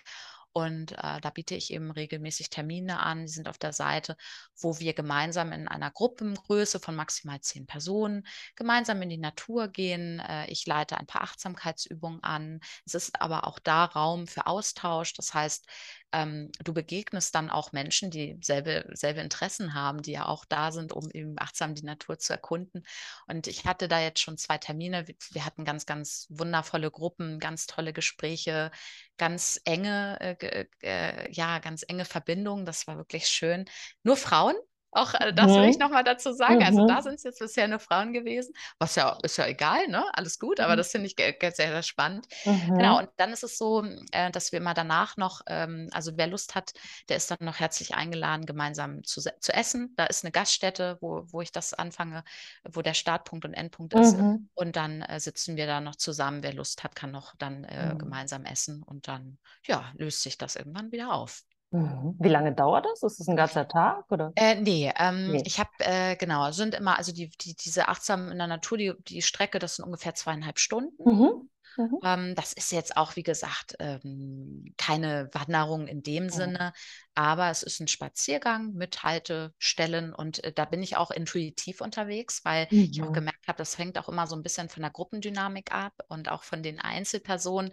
Und 0.53 0.93
äh, 0.93 1.21
da 1.21 1.31
biete 1.31 1.55
ich 1.55 1.73
eben 1.73 1.93
regelmäßig 1.93 2.51
Termine 2.51 2.99
an, 2.99 3.27
die 3.27 3.33
sind 3.33 3.49
auf 3.49 3.59
der 3.59 3.73
Seite, 3.73 4.17
wo 4.61 4.81
wir 4.81 4.95
gemeinsam 4.95 5.53
in 5.53 5.69
einer 5.69 5.93
Gruppengröße 5.93 6.81
von 6.81 6.97
maximal 6.97 7.41
zehn 7.41 7.67
Personen 7.67 8.27
gemeinsam 8.57 9.01
in 9.03 9.11
die 9.11 9.19
Natur 9.19 9.69
gehen. 9.69 10.19
Äh, 10.19 10.47
ich 10.51 10.67
leite 10.67 10.97
ein 10.99 11.07
paar 11.07 11.23
Achtsamkeitsübungen 11.23 12.23
an. 12.25 12.61
Es 12.85 12.95
ist 12.95 13.21
aber 13.21 13.47
auch 13.47 13.61
da 13.61 13.85
Raum 13.85 14.27
für 14.27 14.47
Austausch. 14.47 15.15
Das 15.15 15.35
heißt, 15.35 15.69
ähm, 16.13 16.51
du 16.65 16.73
begegnest 16.75 17.35
dann 17.35 17.51
auch 17.51 17.73
Menschen, 17.73 18.11
die 18.11 18.39
selbe, 18.43 18.89
selbe 18.93 19.21
Interessen 19.21 19.75
haben, 19.75 20.03
die 20.03 20.13
ja 20.13 20.27
auch 20.27 20.45
da 20.45 20.73
sind, 20.73 20.93
um 20.93 21.11
eben 21.11 21.35
achtsam 21.39 21.75
die 21.75 21.85
Natur 21.85 22.19
zu 22.19 22.33
erkunden. 22.33 22.85
Und 23.27 23.47
ich 23.47 23.65
hatte 23.67 23.89
da 23.89 24.01
jetzt 24.01 24.21
schon 24.21 24.39
zwei 24.39 24.59
Termine. 24.59 25.07
Wir 25.31 25.45
hatten 25.45 25.65
ganz, 25.65 25.87
ganz 25.87 26.27
wundervolle 26.31 26.91
Gruppen, 26.91 27.39
ganz 27.39 27.67
tolle 27.67 27.93
Gespräche, 27.93 28.71
ganz 29.19 29.61
enge, 29.65 30.19
äh, 30.21 30.67
äh, 30.83 31.33
ja, 31.33 31.59
ganz 31.59 31.85
enge 31.87 32.05
Verbindungen. 32.05 32.65
Das 32.65 32.87
war 32.87 32.97
wirklich 32.97 33.27
schön. 33.29 33.65
Nur 34.03 34.17
Frauen, 34.17 34.57
auch 34.93 35.15
äh, 35.15 35.33
das 35.33 35.49
will 35.49 35.65
ich 35.65 35.77
mhm. 35.77 35.85
nochmal 35.85 36.05
dazu 36.05 36.33
sagen. 36.33 36.63
Also 36.63 36.87
da 36.87 36.97
mhm. 36.97 37.03
sind 37.03 37.15
es 37.15 37.23
jetzt 37.23 37.39
bisher 37.39 37.69
nur 37.69 37.79
Frauen 37.79 38.13
gewesen, 38.13 38.53
was 38.79 38.97
ja 38.97 39.17
ist 39.23 39.37
ja 39.37 39.47
egal, 39.47 39.87
ne? 39.89 40.05
Alles 40.13 40.39
gut, 40.39 40.61
aber 40.61 40.73
mhm. 40.73 40.79
das 40.79 40.91
finde 40.91 41.07
ich 41.07 41.17
sehr, 41.17 41.53
sehr 41.55 41.83
spannend. 41.83 42.27
Genau, 42.45 42.99
und 42.99 43.09
dann 43.17 43.33
ist 43.33 43.45
es 43.45 43.59
so, 43.59 43.85
äh, 44.13 44.31
dass 44.31 44.53
wir 44.53 44.59
immer 44.59 44.75
danach 44.75 45.17
noch, 45.17 45.43
ähm, 45.47 45.89
also 45.93 46.13
wer 46.17 46.27
Lust 46.27 46.55
hat, 46.55 46.73
der 47.09 47.17
ist 47.17 47.31
dann 47.31 47.39
noch 47.41 47.61
herzlich 47.61 47.95
eingeladen, 47.95 48.47
gemeinsam 48.47 49.05
zu, 49.05 49.21
zu 49.21 49.53
essen. 49.53 49.95
Da 49.97 50.07
ist 50.07 50.25
eine 50.25 50.33
Gaststätte, 50.33 50.99
wo, 51.01 51.25
wo 51.27 51.41
ich 51.41 51.53
das 51.53 51.75
anfange, 51.75 52.25
wo 52.69 52.83
der 52.83 52.95
Startpunkt 52.95 53.45
und 53.45 53.55
Endpunkt 53.55 53.95
ist. 53.95 54.17
Und 54.55 54.77
dann 54.77 55.03
äh, 55.03 55.21
sitzen 55.21 55.57
wir 55.57 55.67
da 55.67 55.81
noch 55.81 55.97
zusammen. 55.97 56.43
Wer 56.43 56.55
Lust 56.55 56.83
hat, 56.85 56.95
kann 56.95 57.11
noch 57.11 57.35
dann 57.37 57.65
äh, 57.65 57.95
gemeinsam 57.99 58.45
essen 58.45 58.83
und 58.83 59.09
dann 59.09 59.39
ja, 59.67 59.93
löst 59.97 60.23
sich 60.23 60.39
das 60.39 60.57
irgendwann 60.57 60.93
wieder 60.93 61.13
auf. 61.13 61.43
Mhm. 61.73 62.17
Wie 62.19 62.29
lange 62.29 62.53
dauert 62.53 62.85
das? 62.87 63.03
Ist 63.03 63.21
das 63.21 63.29
ein 63.29 63.37
ganzer 63.37 63.69
Tag 63.69 64.11
oder? 64.11 64.33
Äh, 64.35 64.57
nee, 64.57 64.93
ähm, 64.99 65.33
nee. 65.33 65.43
ich 65.45 65.61
habe, 65.61 65.71
äh, 65.79 66.17
genau, 66.17 66.51
sind 66.51 66.75
immer, 66.75 66.99
also 66.99 67.13
die, 67.13 67.31
die, 67.31 67.55
diese 67.55 67.89
achtsam 67.89 68.31
in 68.31 68.39
der 68.39 68.49
Natur, 68.49 68.77
die, 68.77 68.95
die 69.07 69.23
Strecke, 69.23 69.59
das 69.59 69.77
sind 69.77 69.85
ungefähr 69.85 70.15
zweieinhalb 70.15 70.59
Stunden. 70.59 70.93
Mhm. 71.03 71.49
Mhm. 71.77 71.99
Ähm, 72.03 72.35
das 72.35 72.53
ist 72.53 72.73
jetzt 72.73 72.97
auch, 72.97 73.17
wie 73.17 73.23
gesagt, 73.23 73.77
ähm, 73.79 74.75
keine 74.77 75.29
Wanderung 75.33 75.87
in 75.87 76.03
dem 76.03 76.25
mhm. 76.25 76.31
Sinne, 76.31 76.73
aber 77.15 77.51
es 77.51 77.63
ist 77.63 77.81
ein 77.81 77.89
Spaziergang 77.89 78.73
mit 78.75 79.03
Haltestellen 79.03 80.15
und 80.15 80.43
äh, 80.45 80.53
da 80.53 80.65
bin 80.65 80.83
ich 80.83 80.97
auch 80.97 81.11
intuitiv 81.11 81.81
unterwegs, 81.81 82.45
weil 82.45 82.67
mhm. 82.71 82.89
ich 82.91 83.03
auch 83.03 83.13
gemerkt 83.13 83.49
habe, 83.49 83.59
das 83.59 83.79
hängt 83.79 83.99
auch 83.99 84.09
immer 84.09 84.27
so 84.27 84.37
ein 84.37 84.43
bisschen 84.43 84.69
von 84.69 84.83
der 84.83 84.91
Gruppendynamik 84.91 85.73
ab 85.73 85.95
und 86.09 86.31
auch 86.31 86.43
von 86.43 86.63
den 86.63 86.81
Einzelpersonen, 86.81 87.73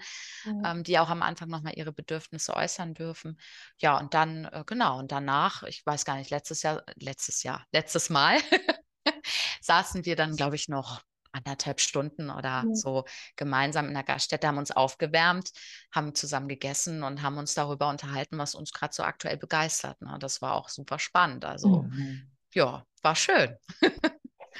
ähm, 0.66 0.84
die 0.84 1.00
auch 1.00 1.10
am 1.10 1.22
Anfang 1.22 1.50
nochmal 1.50 1.74
ihre 1.76 1.92
Bedürfnisse 1.92 2.56
äußern 2.56 2.94
dürfen. 2.94 3.40
Ja, 3.78 3.98
und 3.98 4.14
dann, 4.14 4.46
äh, 4.46 4.64
genau, 4.66 5.00
und 5.00 5.12
danach, 5.12 5.64
ich 5.64 5.86
weiß 5.86 6.06
gar 6.06 6.18
nicht, 6.18 6.30
letztes 6.30 6.62
Jahr, 6.64 6.84
letztes 6.96 7.44
Jahr, 7.44 7.66
letztes 7.72 8.10
Mal 8.10 8.38
saßen 9.62 10.06
wir 10.06 10.16
dann, 10.16 10.36
glaube 10.36 10.56
ich, 10.56 10.68
noch 10.68 11.02
anderthalb 11.38 11.80
Stunden 11.80 12.30
oder 12.30 12.64
mhm. 12.64 12.76
so 12.76 13.06
gemeinsam 13.36 13.88
in 13.88 13.94
der 13.94 14.04
Gaststätte, 14.04 14.48
haben 14.48 14.58
uns 14.58 14.72
aufgewärmt, 14.72 15.52
haben 15.94 16.16
zusammen 16.16 16.48
gegessen 16.48 17.04
und 17.04 17.22
haben 17.22 17.38
uns 17.38 17.54
darüber 17.54 17.90
unterhalten, 17.90 18.38
was 18.38 18.56
uns 18.56 18.74
gerade 18.74 18.94
so 18.94 19.04
aktuell 19.04 19.38
begeistert. 19.38 20.02
Ne? 20.02 20.18
Das 20.20 20.42
war 20.42 20.54
auch 20.54 20.70
super 20.70 21.00
spannend. 21.00 21.46
Also 21.46 21.84
mhm. 21.84 22.32
ja, 22.54 22.84
war 23.02 23.16
schön. 23.16 23.56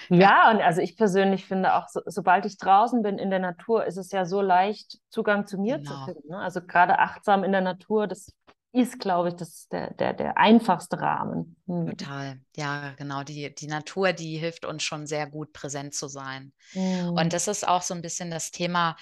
Ja, 0.10 0.52
und 0.52 0.62
also 0.62 0.82
ich 0.82 0.96
persönlich 0.96 1.46
finde 1.46 1.74
auch, 1.74 1.88
so, 1.90 2.02
sobald 2.06 2.46
ich 2.46 2.58
draußen 2.58 3.02
bin 3.02 3.18
in 3.18 3.30
der 3.30 3.40
Natur, 3.40 3.86
ist 3.86 3.98
es 3.98 4.12
ja 4.12 4.26
so 4.26 4.42
leicht, 4.42 5.00
Zugang 5.10 5.48
zu 5.48 5.58
mir 5.58 5.78
genau. 5.78 5.90
zu 5.90 6.06
finden. 6.06 6.30
Ne? 6.30 6.38
Also 6.38 6.62
gerade 6.62 7.00
achtsam 7.00 7.44
in 7.44 7.52
der 7.52 7.62
Natur, 7.62 8.08
das 8.08 8.32
ist, 8.72 9.00
glaube 9.00 9.30
ich, 9.30 9.36
das 9.36 9.68
der, 9.70 9.94
der, 9.94 10.14
der 10.14 10.38
einfachste 10.38 11.00
Rahmen. 11.00 11.56
Hm. 11.68 11.98
Total. 11.98 12.40
Ja, 12.56 12.94
genau. 12.94 13.24
Die, 13.24 13.54
die 13.54 13.68
Natur, 13.68 14.14
die 14.14 14.38
hilft 14.38 14.66
uns 14.66 14.84
schon 14.84 15.08
sehr 15.08 15.28
gut, 15.28 15.54
präsent 15.54 15.94
zu 15.94 16.08
sein. 16.08 16.54
Hm. 16.72 17.10
Und 17.10 17.34
das 17.34 17.48
ist 17.48 17.68
auch 17.68 17.82
so 17.82 17.94
ein 17.94 18.02
bisschen 18.02 18.30
das 18.30 18.52
Thema, 18.52 18.96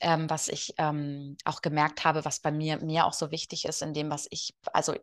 ähm, 0.00 0.30
was 0.30 0.48
ich 0.48 0.74
ähm, 0.78 1.36
auch 1.44 1.60
gemerkt 1.60 2.04
habe, 2.04 2.24
was 2.24 2.40
bei 2.40 2.50
mir, 2.50 2.78
mir 2.78 3.04
auch 3.04 3.12
so 3.12 3.30
wichtig 3.30 3.66
ist, 3.66 3.82
in 3.82 3.92
dem, 3.92 4.10
was 4.10 4.26
ich, 4.30 4.54
also 4.72 4.94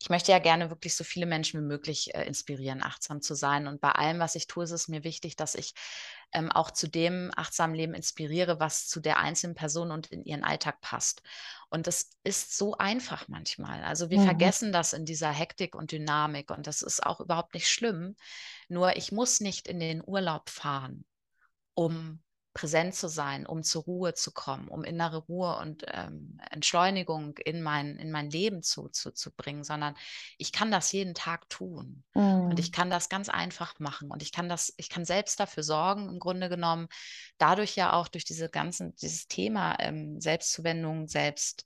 ich 0.00 0.08
möchte 0.08 0.32
ja 0.32 0.38
gerne 0.38 0.70
wirklich 0.70 0.94
so 0.94 1.04
viele 1.04 1.26
Menschen 1.26 1.60
wie 1.60 1.66
möglich 1.66 2.14
äh, 2.14 2.24
inspirieren, 2.24 2.82
achtsam 2.82 3.20
zu 3.20 3.34
sein. 3.34 3.66
Und 3.66 3.80
bei 3.80 3.90
allem, 3.90 4.18
was 4.18 4.34
ich 4.34 4.46
tue, 4.46 4.64
ist 4.64 4.70
es 4.70 4.88
mir 4.88 5.04
wichtig, 5.04 5.36
dass 5.36 5.54
ich 5.54 5.74
ähm, 6.32 6.50
auch 6.50 6.70
zu 6.70 6.88
dem 6.88 7.30
achtsamen 7.36 7.74
Leben 7.74 7.94
inspiriere, 7.94 8.60
was 8.60 8.86
zu 8.86 9.00
der 9.00 9.18
einzelnen 9.18 9.54
Person 9.54 9.90
und 9.90 10.08
in 10.08 10.24
ihren 10.24 10.44
Alltag 10.44 10.80
passt. 10.80 11.22
Und 11.68 11.86
das 11.86 12.10
ist 12.24 12.56
so 12.56 12.76
einfach 12.76 13.28
manchmal. 13.28 13.82
Also 13.84 14.10
wir 14.10 14.20
mhm. 14.20 14.24
vergessen 14.24 14.72
das 14.72 14.92
in 14.92 15.04
dieser 15.04 15.30
Hektik 15.30 15.74
und 15.74 15.92
Dynamik 15.92 16.50
und 16.50 16.66
das 16.66 16.82
ist 16.82 17.04
auch 17.04 17.20
überhaupt 17.20 17.54
nicht 17.54 17.68
schlimm. 17.68 18.16
Nur 18.68 18.96
ich 18.96 19.12
muss 19.12 19.40
nicht 19.40 19.68
in 19.68 19.80
den 19.80 20.02
Urlaub 20.04 20.50
fahren, 20.50 21.04
um 21.74 22.22
präsent 22.52 22.94
zu 22.94 23.08
sein, 23.08 23.46
um 23.46 23.62
zur 23.62 23.84
Ruhe 23.84 24.14
zu 24.14 24.32
kommen, 24.32 24.68
um 24.68 24.82
innere 24.82 25.18
Ruhe 25.18 25.56
und 25.58 25.84
ähm, 25.92 26.38
Entschleunigung 26.50 27.38
in 27.38 27.62
mein, 27.62 27.96
in 27.96 28.10
mein 28.10 28.28
Leben 28.28 28.62
zu, 28.62 28.88
zu, 28.88 29.12
zu 29.12 29.30
bringen, 29.30 29.62
sondern 29.62 29.94
ich 30.36 30.50
kann 30.50 30.72
das 30.72 30.90
jeden 30.90 31.14
Tag 31.14 31.48
tun. 31.48 32.02
Mm. 32.14 32.50
Und 32.50 32.58
ich 32.58 32.72
kann 32.72 32.90
das 32.90 33.08
ganz 33.08 33.28
einfach 33.28 33.78
machen. 33.78 34.10
Und 34.10 34.22
ich 34.22 34.32
kann 34.32 34.48
das, 34.48 34.74
ich 34.78 34.88
kann 34.88 35.04
selbst 35.04 35.38
dafür 35.38 35.62
sorgen, 35.62 36.08
im 36.08 36.18
Grunde 36.18 36.48
genommen, 36.48 36.88
dadurch 37.38 37.76
ja 37.76 37.92
auch 37.92 38.08
durch 38.08 38.24
diese 38.24 38.48
ganzen, 38.48 38.96
dieses 38.96 39.28
Thema 39.28 39.76
ähm, 39.78 40.20
Selbstzuwendung, 40.20 41.06
Selbst 41.06 41.64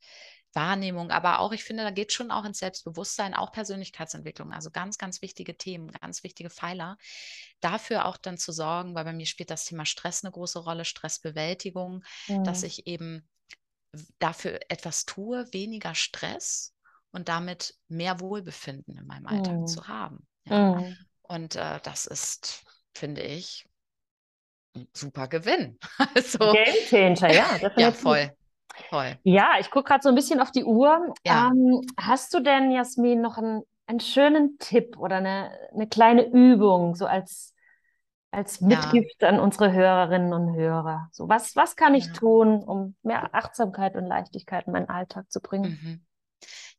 Wahrnehmung, 0.55 1.11
aber 1.11 1.41
auch, 1.41 1.53
ich 1.53 1.65
finde, 1.65 1.83
da 1.83 1.91
geht 1.91 2.13
schon 2.13 2.31
auch 2.31 2.45
ins 2.45 2.59
Selbstbewusstsein, 2.59 3.35
auch 3.35 3.53
Persönlichkeitsentwicklung, 3.53 4.53
also 4.53 4.71
ganz, 4.71 4.99
ganz 4.99 5.23
wichtige 5.23 5.57
Themen, 5.57 5.91
ganz 5.93 6.23
wichtige 6.25 6.51
Pfeiler. 6.51 6.97
Dafür 7.61 8.07
auch 8.07 8.17
dann 8.17 8.39
zu 8.39 8.53
sorgen, 8.53 8.95
weil 8.95 9.05
bei 9.05 9.13
mir 9.13 9.27
spielt 9.27 9.51
das 9.51 9.65
Thema 9.65 9.87
Stress 9.87 10.25
eine 10.25 10.33
große 10.33 10.59
Rolle, 10.59 10.85
Stressbewältigung, 10.85 12.05
ja. 12.27 12.43
dass 12.43 12.63
ich 12.63 12.87
eben 12.87 13.29
dafür 14.19 14.61
etwas 14.69 15.05
tue, 15.05 15.53
weniger 15.53 15.95
Stress 15.95 16.75
und 17.13 17.29
damit 17.29 17.75
mehr 17.89 18.21
Wohlbefinden 18.21 18.99
in 18.99 19.07
meinem 19.07 19.27
Alltag 19.27 19.61
ja. 19.61 19.67
zu 19.67 19.89
haben. 19.89 20.27
Ja. 20.47 20.81
Ja. 20.81 20.93
Und 21.23 21.57
äh, 21.57 21.81
das 21.83 22.07
ist, 22.07 22.65
finde 22.93 23.23
ich, 23.23 23.67
ein 24.75 24.89
super 24.93 25.29
Gewinn. 25.29 25.79
also, 26.15 26.53
Game 26.53 27.15
Changer, 27.15 27.33
ja. 27.33 27.53
Definitiv. 27.53 27.79
Ja, 27.79 27.93
voll. 27.93 28.37
Toll. 28.91 29.19
Ja, 29.23 29.55
ich 29.59 29.71
gucke 29.71 29.89
gerade 29.89 30.03
so 30.03 30.09
ein 30.09 30.15
bisschen 30.15 30.41
auf 30.41 30.51
die 30.51 30.65
Uhr. 30.65 31.15
Ja. 31.27 31.49
Ähm, 31.49 31.81
hast 31.99 32.35
du 32.35 32.41
denn, 32.41 32.71
Jasmin, 32.71 33.21
noch 33.21 33.39
einen, 33.39 33.63
einen 33.87 34.01
schönen 34.01 34.59
Tipp 34.59 34.97
oder 34.99 35.17
eine, 35.17 35.51
eine 35.73 35.89
kleine 35.89 36.27
Übung, 36.27 36.95
so 36.95 37.07
als, 37.07 37.55
als 38.31 38.61
Mitgift 38.61 39.23
ja. 39.23 39.29
an 39.29 39.41
unsere 39.41 39.73
Hörerinnen 39.73 40.33
und 40.33 40.55
Hörer? 40.55 41.09
So, 41.13 41.29
was, 41.29 41.57
was 41.57 41.77
kann 41.77 41.95
ich 41.95 42.07
ja. 42.07 42.13
tun, 42.13 42.63
um 42.63 42.97
mehr 43.03 43.35
Achtsamkeit 43.35 43.97
und 43.97 44.07
Leichtigkeit 44.07 44.67
in 44.67 44.73
meinen 44.73 44.89
Alltag 44.89 45.31
zu 45.31 45.41
bringen? 45.41 45.79
Mhm. 45.83 46.07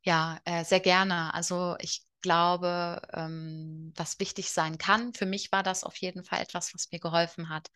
Ja, 0.03 0.37
äh, 0.45 0.63
sehr 0.63 0.79
gerne. 0.79 1.33
Also 1.33 1.75
ich 1.79 2.05
glaube, 2.21 3.01
ähm, 3.13 3.93
was 3.95 4.19
wichtig 4.19 4.51
sein 4.51 4.77
kann, 4.77 5.13
für 5.13 5.25
mich 5.25 5.51
war 5.51 5.63
das 5.63 5.83
auf 5.83 5.95
jeden 5.97 6.23
Fall 6.23 6.41
etwas, 6.41 6.73
was 6.73 6.91
mir 6.91 6.99
geholfen 6.99 7.49
hat, 7.49 7.69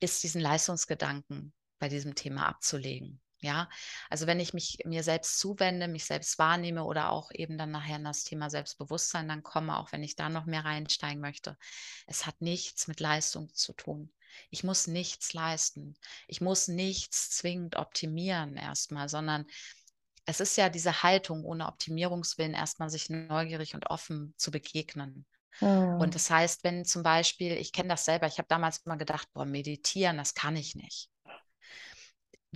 ist 0.00 0.22
diesen 0.22 0.40
Leistungsgedanken 0.40 1.52
bei 1.78 1.88
diesem 1.88 2.14
Thema 2.14 2.46
abzulegen. 2.46 3.20
Ja, 3.44 3.68
also 4.08 4.26
wenn 4.26 4.40
ich 4.40 4.54
mich 4.54 4.78
mir 4.86 5.02
selbst 5.02 5.38
zuwende, 5.38 5.86
mich 5.86 6.06
selbst 6.06 6.38
wahrnehme 6.38 6.84
oder 6.84 7.10
auch 7.10 7.30
eben 7.30 7.58
dann 7.58 7.72
nachher 7.72 7.96
in 7.96 8.04
das 8.04 8.24
Thema 8.24 8.48
Selbstbewusstsein 8.48 9.28
dann 9.28 9.42
komme, 9.42 9.76
auch 9.76 9.92
wenn 9.92 10.02
ich 10.02 10.16
da 10.16 10.30
noch 10.30 10.46
mehr 10.46 10.64
reinsteigen 10.64 11.20
möchte. 11.20 11.58
Es 12.06 12.24
hat 12.24 12.40
nichts 12.40 12.88
mit 12.88 13.00
Leistung 13.00 13.52
zu 13.52 13.74
tun. 13.74 14.10
Ich 14.48 14.64
muss 14.64 14.86
nichts 14.86 15.34
leisten. 15.34 15.94
Ich 16.26 16.40
muss 16.40 16.68
nichts 16.68 17.28
zwingend 17.36 17.76
optimieren 17.76 18.56
erstmal, 18.56 19.10
sondern 19.10 19.44
es 20.24 20.40
ist 20.40 20.56
ja 20.56 20.70
diese 20.70 21.02
Haltung 21.02 21.44
ohne 21.44 21.68
Optimierungswillen 21.68 22.54
erstmal 22.54 22.88
sich 22.88 23.10
neugierig 23.10 23.74
und 23.74 23.90
offen 23.90 24.32
zu 24.38 24.50
begegnen. 24.52 25.26
Hm. 25.58 26.00
Und 26.00 26.14
das 26.14 26.30
heißt, 26.30 26.64
wenn 26.64 26.86
zum 26.86 27.02
Beispiel, 27.02 27.52
ich 27.52 27.72
kenne 27.74 27.90
das 27.90 28.06
selber, 28.06 28.26
ich 28.26 28.38
habe 28.38 28.48
damals 28.48 28.78
immer 28.78 28.96
gedacht, 28.96 29.28
boah, 29.34 29.44
meditieren, 29.44 30.16
das 30.16 30.32
kann 30.32 30.56
ich 30.56 30.74
nicht 30.74 31.10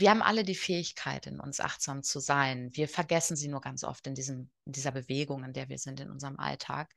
wir 0.00 0.10
haben 0.10 0.22
alle 0.22 0.44
die 0.44 0.54
Fähigkeit, 0.54 1.26
in 1.26 1.40
uns 1.40 1.60
achtsam 1.60 2.02
zu 2.02 2.20
sein. 2.20 2.70
Wir 2.72 2.88
vergessen 2.88 3.36
sie 3.36 3.48
nur 3.48 3.60
ganz 3.60 3.84
oft 3.84 4.06
in, 4.06 4.14
diesem, 4.14 4.50
in 4.64 4.72
dieser 4.72 4.92
Bewegung, 4.92 5.44
in 5.44 5.52
der 5.52 5.68
wir 5.68 5.78
sind 5.78 6.00
in 6.00 6.10
unserem 6.10 6.38
Alltag. 6.38 6.92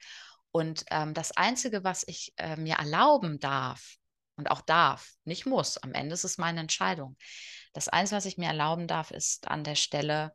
Und 0.51 0.83
ähm, 0.91 1.13
das 1.13 1.31
Einzige, 1.31 1.83
was 1.83 2.03
ich 2.07 2.33
äh, 2.37 2.57
mir 2.57 2.75
erlauben 2.75 3.39
darf, 3.39 3.97
und 4.35 4.49
auch 4.49 4.61
darf, 4.61 5.13
nicht 5.23 5.45
muss, 5.45 5.77
am 5.77 5.93
Ende 5.93 6.13
ist 6.13 6.23
es 6.23 6.37
meine 6.37 6.61
Entscheidung. 6.61 7.15
Das 7.73 7.89
Einzige, 7.89 8.17
was 8.17 8.25
ich 8.25 8.37
mir 8.37 8.47
erlauben 8.47 8.87
darf, 8.87 9.11
ist 9.11 9.47
an 9.47 9.63
der 9.63 9.75
Stelle 9.75 10.33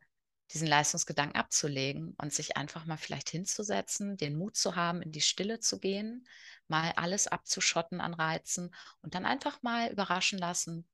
diesen 0.53 0.67
Leistungsgedanken 0.67 1.35
abzulegen 1.35 2.15
und 2.17 2.33
sich 2.33 2.55
einfach 2.55 2.85
mal 2.85 2.97
vielleicht 2.97 3.29
hinzusetzen, 3.29 4.15
den 4.15 4.37
Mut 4.37 4.55
zu 4.55 4.75
haben, 4.75 5.01
in 5.01 5.11
die 5.11 5.21
Stille 5.21 5.59
zu 5.59 5.77
gehen, 5.79 6.25
mal 6.69 6.93
alles 6.95 7.27
abzuschotten 7.27 7.99
an 7.99 8.13
Reizen 8.13 8.73
und 9.01 9.13
dann 9.13 9.25
einfach 9.25 9.61
mal 9.61 9.91
überraschen 9.91 10.39
lassen, 10.39 10.87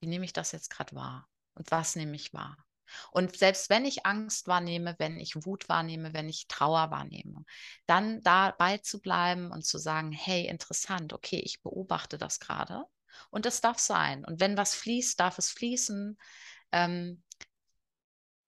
wie 0.00 0.06
nehme 0.06 0.24
ich 0.24 0.32
das 0.32 0.52
jetzt 0.52 0.70
gerade 0.70 0.94
wahr? 0.96 1.28
Und 1.54 1.70
was 1.70 1.96
nehme 1.96 2.16
ich 2.16 2.32
wahr? 2.32 2.56
Und 3.12 3.36
selbst 3.36 3.70
wenn 3.70 3.84
ich 3.84 4.06
Angst 4.06 4.48
wahrnehme, 4.48 4.96
wenn 4.98 5.18
ich 5.18 5.44
Wut 5.44 5.68
wahrnehme, 5.68 6.12
wenn 6.12 6.28
ich 6.28 6.48
Trauer 6.48 6.90
wahrnehme, 6.90 7.44
dann 7.86 8.22
dabei 8.22 8.78
zu 8.78 9.00
bleiben 9.00 9.50
und 9.52 9.64
zu 9.64 9.78
sagen, 9.78 10.12
hey, 10.12 10.46
interessant, 10.46 11.12
okay, 11.12 11.38
ich 11.38 11.62
beobachte 11.62 12.18
das 12.18 12.40
gerade 12.40 12.84
und 13.30 13.46
das 13.46 13.60
darf 13.60 13.78
sein. 13.78 14.24
Und 14.24 14.40
wenn 14.40 14.56
was 14.56 14.74
fließt, 14.74 15.20
darf 15.20 15.38
es 15.38 15.50
fließen, 15.50 16.18
ähm, 16.72 17.22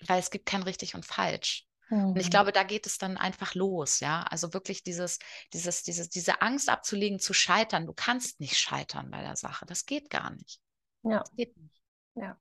weil 0.06 0.18
es 0.18 0.30
gibt 0.30 0.46
kein 0.46 0.62
richtig 0.62 0.94
und 0.94 1.06
falsch. 1.06 1.66
Und 1.90 2.16
ich 2.16 2.26
mhm. 2.26 2.30
glaube, 2.30 2.52
da 2.52 2.62
geht 2.62 2.86
es 2.86 2.96
dann 2.96 3.18
einfach 3.18 3.54
los, 3.54 4.00
ja. 4.00 4.22
Also 4.22 4.54
wirklich 4.54 4.82
dieses, 4.82 5.18
dieses, 5.52 5.82
dieses, 5.82 6.08
diese 6.08 6.40
Angst 6.40 6.70
abzulegen, 6.70 7.18
zu 7.18 7.34
scheitern. 7.34 7.86
Du 7.86 7.92
kannst 7.92 8.40
nicht 8.40 8.56
scheitern 8.56 9.10
bei 9.10 9.20
der 9.20 9.36
Sache. 9.36 9.66
Das 9.66 9.84
geht 9.84 10.08
gar 10.08 10.30
nicht. 10.30 10.61
Ja. 11.02 11.20
Das 11.20 11.34
geht 11.34 11.56
nicht. 11.56 11.80
Ja. 12.14 12.36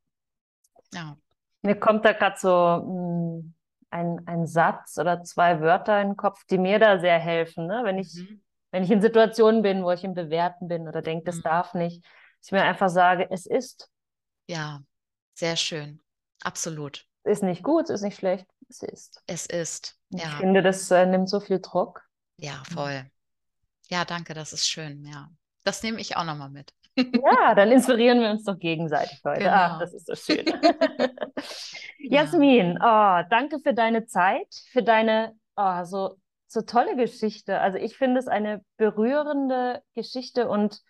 ja. 0.93 1.17
Mir 1.61 1.79
kommt 1.79 2.05
da 2.05 2.13
gerade 2.13 2.37
so 2.37 2.49
mh, 2.49 2.83
hm, 2.85 3.53
ein, 3.91 4.27
ein 4.27 4.47
Satz 4.47 4.97
oder 4.97 5.23
zwei 5.23 5.61
Wörter 5.61 6.01
in 6.01 6.09
den 6.09 6.17
Kopf, 6.17 6.43
die 6.45 6.57
mir 6.57 6.79
da 6.79 6.99
sehr 6.99 7.19
helfen, 7.19 7.67
ne? 7.67 7.81
wenn, 7.83 7.97
ich, 7.97 8.13
mhm. 8.15 8.41
wenn 8.71 8.83
ich 8.83 8.91
in 8.91 9.01
Situationen 9.01 9.61
bin, 9.61 9.83
wo 9.83 9.91
ich 9.91 10.03
im 10.03 10.13
Bewerten 10.13 10.67
bin 10.67 10.87
oder 10.87 11.01
denke, 11.01 11.25
das 11.25 11.37
mhm. 11.37 11.43
darf 11.43 11.73
nicht, 11.73 12.03
dass 12.03 12.47
ich 12.47 12.51
mir 12.51 12.63
einfach 12.63 12.89
sage, 12.89 13.27
es 13.29 13.45
ist. 13.45 13.91
Ja, 14.47 14.81
sehr 15.33 15.55
schön. 15.55 16.01
Absolut. 16.43 17.05
Es 17.23 17.39
ist 17.39 17.43
nicht 17.43 17.63
gut, 17.63 17.85
es 17.85 17.95
ist 17.95 18.01
nicht 18.01 18.17
schlecht, 18.17 18.47
es 18.67 18.81
ist. 18.81 19.21
Es 19.27 19.45
ist. 19.45 19.99
Ja. 20.09 20.23
Ich 20.23 20.33
finde, 20.35 20.63
das 20.63 20.89
äh, 20.89 21.05
nimmt 21.05 21.29
so 21.29 21.39
viel 21.39 21.59
Druck. 21.59 22.03
Ja, 22.37 22.63
voll. 22.73 23.05
Ja, 23.89 24.05
danke, 24.05 24.33
das 24.33 24.53
ist 24.53 24.67
schön. 24.67 25.05
Ja, 25.05 25.29
das 25.63 25.83
nehme 25.83 25.99
ich 25.99 26.17
auch 26.17 26.23
nochmal 26.23 26.49
mit. 26.49 26.73
Ja, 26.95 27.55
dann 27.55 27.71
inspirieren 27.71 28.19
wir 28.19 28.31
uns 28.31 28.43
doch 28.43 28.59
gegenseitig 28.59 29.21
heute. 29.23 29.39
Genau. 29.39 29.53
Ach, 29.53 29.79
das 29.79 29.93
ist 29.93 30.07
so 30.07 30.15
schön. 30.15 30.45
Jasmin, 31.99 32.77
oh, 32.81 33.21
danke 33.29 33.59
für 33.59 33.73
deine 33.73 34.05
Zeit, 34.05 34.47
für 34.71 34.83
deine 34.83 35.33
oh, 35.55 35.83
so, 35.83 36.15
so 36.47 36.61
tolle 36.61 36.95
Geschichte. 36.95 37.59
Also 37.59 37.77
ich 37.77 37.97
finde 37.97 38.19
es 38.19 38.27
eine 38.27 38.63
berührende 38.77 39.81
Geschichte 39.95 40.47
und 40.47 40.81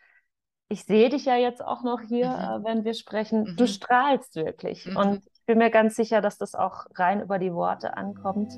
ich 0.69 0.85
sehe 0.85 1.09
dich 1.09 1.25
ja 1.25 1.35
jetzt 1.35 1.63
auch 1.63 1.83
noch 1.83 1.99
hier, 2.01 2.29
mhm. 2.29 2.33
äh, 2.33 2.63
wenn 2.63 2.83
wir 2.85 2.93
sprechen. 2.93 3.43
Mhm. 3.43 3.57
Du 3.57 3.67
strahlst 3.67 4.35
wirklich. 4.35 4.85
Mhm. 4.85 4.95
Und 4.95 5.25
ich 5.25 5.45
bin 5.45 5.57
mir 5.57 5.69
ganz 5.69 5.95
sicher, 5.95 6.21
dass 6.21 6.37
das 6.37 6.55
auch 6.55 6.85
rein 6.95 7.21
über 7.21 7.39
die 7.39 7.53
Worte 7.53 7.97
ankommt. 7.97 8.53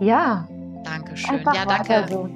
Ja, 0.00 0.46
Dankeschön. 0.84 1.36
Einfach 1.36 1.54
ja, 1.54 1.64
danke. 1.64 2.06
So. 2.08 2.28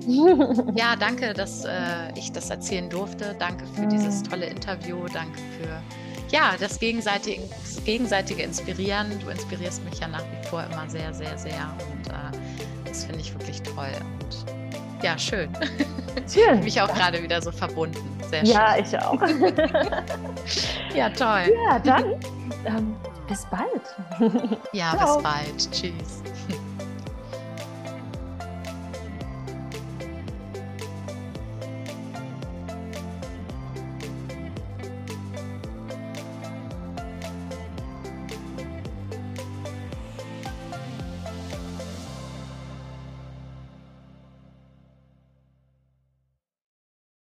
ja, 0.74 0.96
danke, 0.96 1.32
dass 1.32 1.64
äh, 1.64 1.70
ich 2.16 2.32
das 2.32 2.50
erzählen 2.50 2.88
durfte. 2.88 3.34
Danke 3.38 3.66
für 3.74 3.82
mhm. 3.82 3.90
dieses 3.90 4.22
tolle 4.22 4.46
Interview. 4.46 5.06
Danke 5.12 5.38
für 5.58 5.82
ja, 6.30 6.54
das 6.58 6.78
gegenseitige, 6.78 7.42
das 7.62 7.82
gegenseitige 7.84 8.42
Inspirieren. 8.42 9.18
Du 9.20 9.28
inspirierst 9.28 9.84
mich 9.84 10.00
ja 10.00 10.08
nach 10.08 10.22
wie 10.22 10.48
vor 10.48 10.64
immer 10.64 10.88
sehr, 10.88 11.12
sehr, 11.14 11.36
sehr. 11.38 11.72
Und 11.92 12.08
äh, 12.08 12.88
das 12.88 13.04
finde 13.04 13.20
ich 13.20 13.32
wirklich 13.32 13.62
toll. 13.62 13.92
Und 14.20 14.44
ja, 15.02 15.18
schön. 15.18 15.50
Schön. 16.32 16.58
ich 16.58 16.64
mich 16.64 16.80
auch 16.80 16.92
gerade 16.94 17.22
wieder 17.22 17.42
so 17.42 17.52
verbunden. 17.52 17.98
Sehr 18.30 18.46
schön. 18.46 18.54
Ja, 18.54 18.76
ich 18.78 18.98
auch. 18.98 19.20
ja, 20.94 21.10
toll. 21.10 21.52
Ja, 21.68 21.78
dann 21.80 22.14
ähm, 22.64 22.96
bis 23.28 23.44
bald. 23.50 24.32
ja, 24.72 24.96
Ciao. 24.96 25.16
bis 25.16 25.22
bald. 25.22 25.70
Tschüss. 25.70 26.23